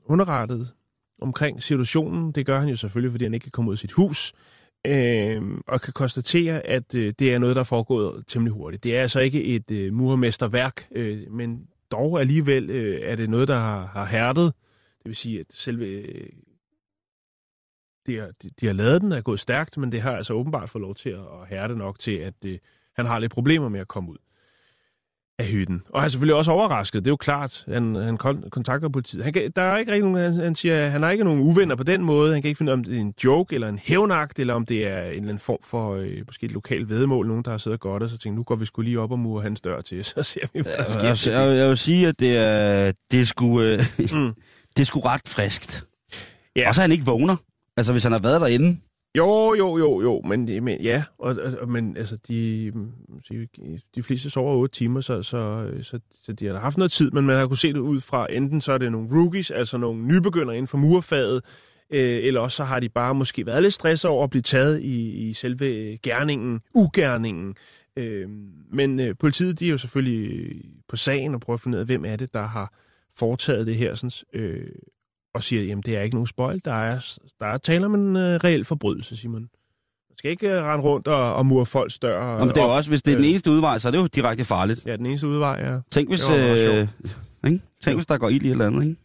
[0.06, 0.74] underrettet
[1.22, 2.32] omkring situationen.
[2.32, 4.34] Det gør han jo selvfølgelig, fordi han ikke kan komme ud af sit hus.
[4.88, 8.84] Øh, og kan konstatere, at øh, det er noget, der er foregået temmelig hurtigt.
[8.84, 13.48] Det er altså ikke et øh, murmesterværk, øh, men dog alligevel øh, er det noget,
[13.48, 14.54] der har, har hærdet.
[15.04, 15.86] Det vil sige, at selve...
[15.86, 16.30] Øh,
[18.08, 20.70] de, har, de, de har lavet den, er gået stærkt, men det har altså åbenbart
[20.70, 22.58] fået lov til at, hærde nok til, at øh,
[22.96, 24.18] han har lidt problemer med at komme ud
[25.40, 25.82] af hytten.
[25.90, 27.66] Og han er selvfølgelig også overrasket, det er jo klart.
[27.68, 29.24] Han, han kon- kontakter politiet.
[29.24, 31.76] Han kan, der er ikke rigtig nogen, han, han siger, han har ikke nogen uvenner
[31.76, 32.34] på den måde.
[32.34, 34.54] Han kan ikke finde ud af, om det er en joke eller en hævnagt, eller
[34.54, 37.28] om det er en eller anden form for øh, måske et lokalt vedmål.
[37.28, 39.20] Nogen, der har siddet godt og så tænkt, nu går vi skulle lige op og
[39.20, 41.32] mure hans dør til, så ser vi, hvad der sker.
[41.34, 43.80] Jeg, jeg, jeg, vil sige, at det er, det er sgu, øh,
[44.14, 44.34] Mm.
[44.80, 45.86] Det er sgu ret friskt.
[46.56, 46.68] Ja.
[46.68, 47.36] Og så han ikke vågner.
[47.78, 48.80] Altså, hvis han har været derinde.
[49.18, 52.72] Jo, jo, jo, jo, men, men ja, og, og, men altså, de,
[53.30, 57.12] de, de fleste sover 8 timer, så, så, så, så de har haft noget tid,
[57.12, 59.78] men man har kunne se det ud fra, enten så er det nogle rookies, altså
[59.78, 61.42] nogle nybegyndere inden for murfaget,
[61.94, 64.82] øh, eller også så har de bare måske været lidt stresset over at blive taget
[64.82, 67.56] i, i selve gerningen, ugerningen.
[67.98, 68.30] Øh,
[68.72, 70.56] men øh, politiet, de er jo selvfølgelig
[70.90, 72.74] på sagen og prøver at finde ud af, hvem er det, der har
[73.18, 74.68] foretaget det her, sådan, øh,
[75.34, 78.16] og siger, jamen det er ikke nogen spoil, der er, der er tale om en
[78.16, 79.42] øh, reel forbrydelse, Simon.
[80.10, 82.20] Man skal ikke øh, rende rundt og, og mure folks dør.
[82.20, 83.30] Og det er jo også, hvis det er den øh.
[83.30, 84.86] eneste udvej, så er det jo direkte farligt.
[84.86, 85.82] Ja, den eneste udvej er...
[85.92, 86.88] Tænk hvis, øh,
[87.48, 87.62] ikke?
[87.82, 88.96] Tænk, hvis der går ild i et eller andet, ikke?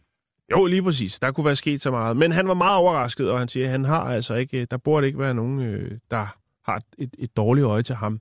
[0.51, 1.19] Jo, lige præcis.
[1.19, 2.17] Der kunne være sket så meget.
[2.17, 4.65] Men han var meget overrasket, og han siger, at han har altså ikke...
[4.65, 8.19] Der burde ikke være nogen, øh, der har et, et dårligt øje til ham.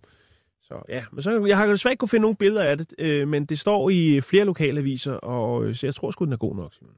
[0.69, 3.29] Så ja, men så, jeg har desværre ikke kunne finde nogen billeder af det, øh,
[3.29, 6.37] men det står i flere lokale aviser, og øh, så jeg tror sgu, den er
[6.37, 6.95] god nok, Simon.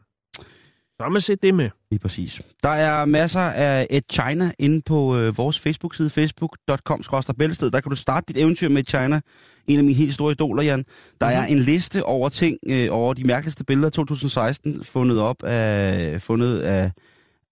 [0.96, 1.70] Så har man set det med.
[1.90, 2.42] Lige præcis.
[2.62, 7.02] Der er masser af et China inde på øh, vores Facebook-side, facebook.com
[7.38, 7.70] bælsted.
[7.70, 9.20] Der kan du starte dit eventyr med et China.
[9.66, 10.84] En af mine helt store idoler, Jan.
[11.20, 15.42] Der er en liste over ting, øh, over de mærkeligste billeder af 2016, fundet op
[15.42, 16.90] af, fundet af,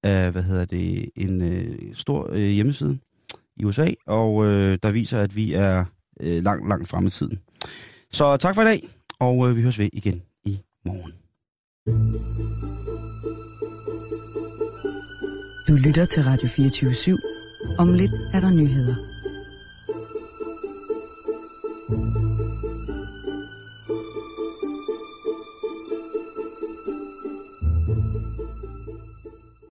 [0.02, 2.98] af hvad hedder det, en øh, stor øh, hjemmeside
[3.56, 5.84] i USA, og øh, der viser, at vi er
[6.20, 7.38] øh, langt, langt frem i tiden.
[8.10, 8.88] Så tak for i dag,
[9.18, 11.12] og øh, vi høres ved igen i morgen.
[15.68, 17.76] Du lytter til Radio 24 /7.
[17.78, 18.94] Om lidt er der nyheder.
[21.86, 22.34] thank you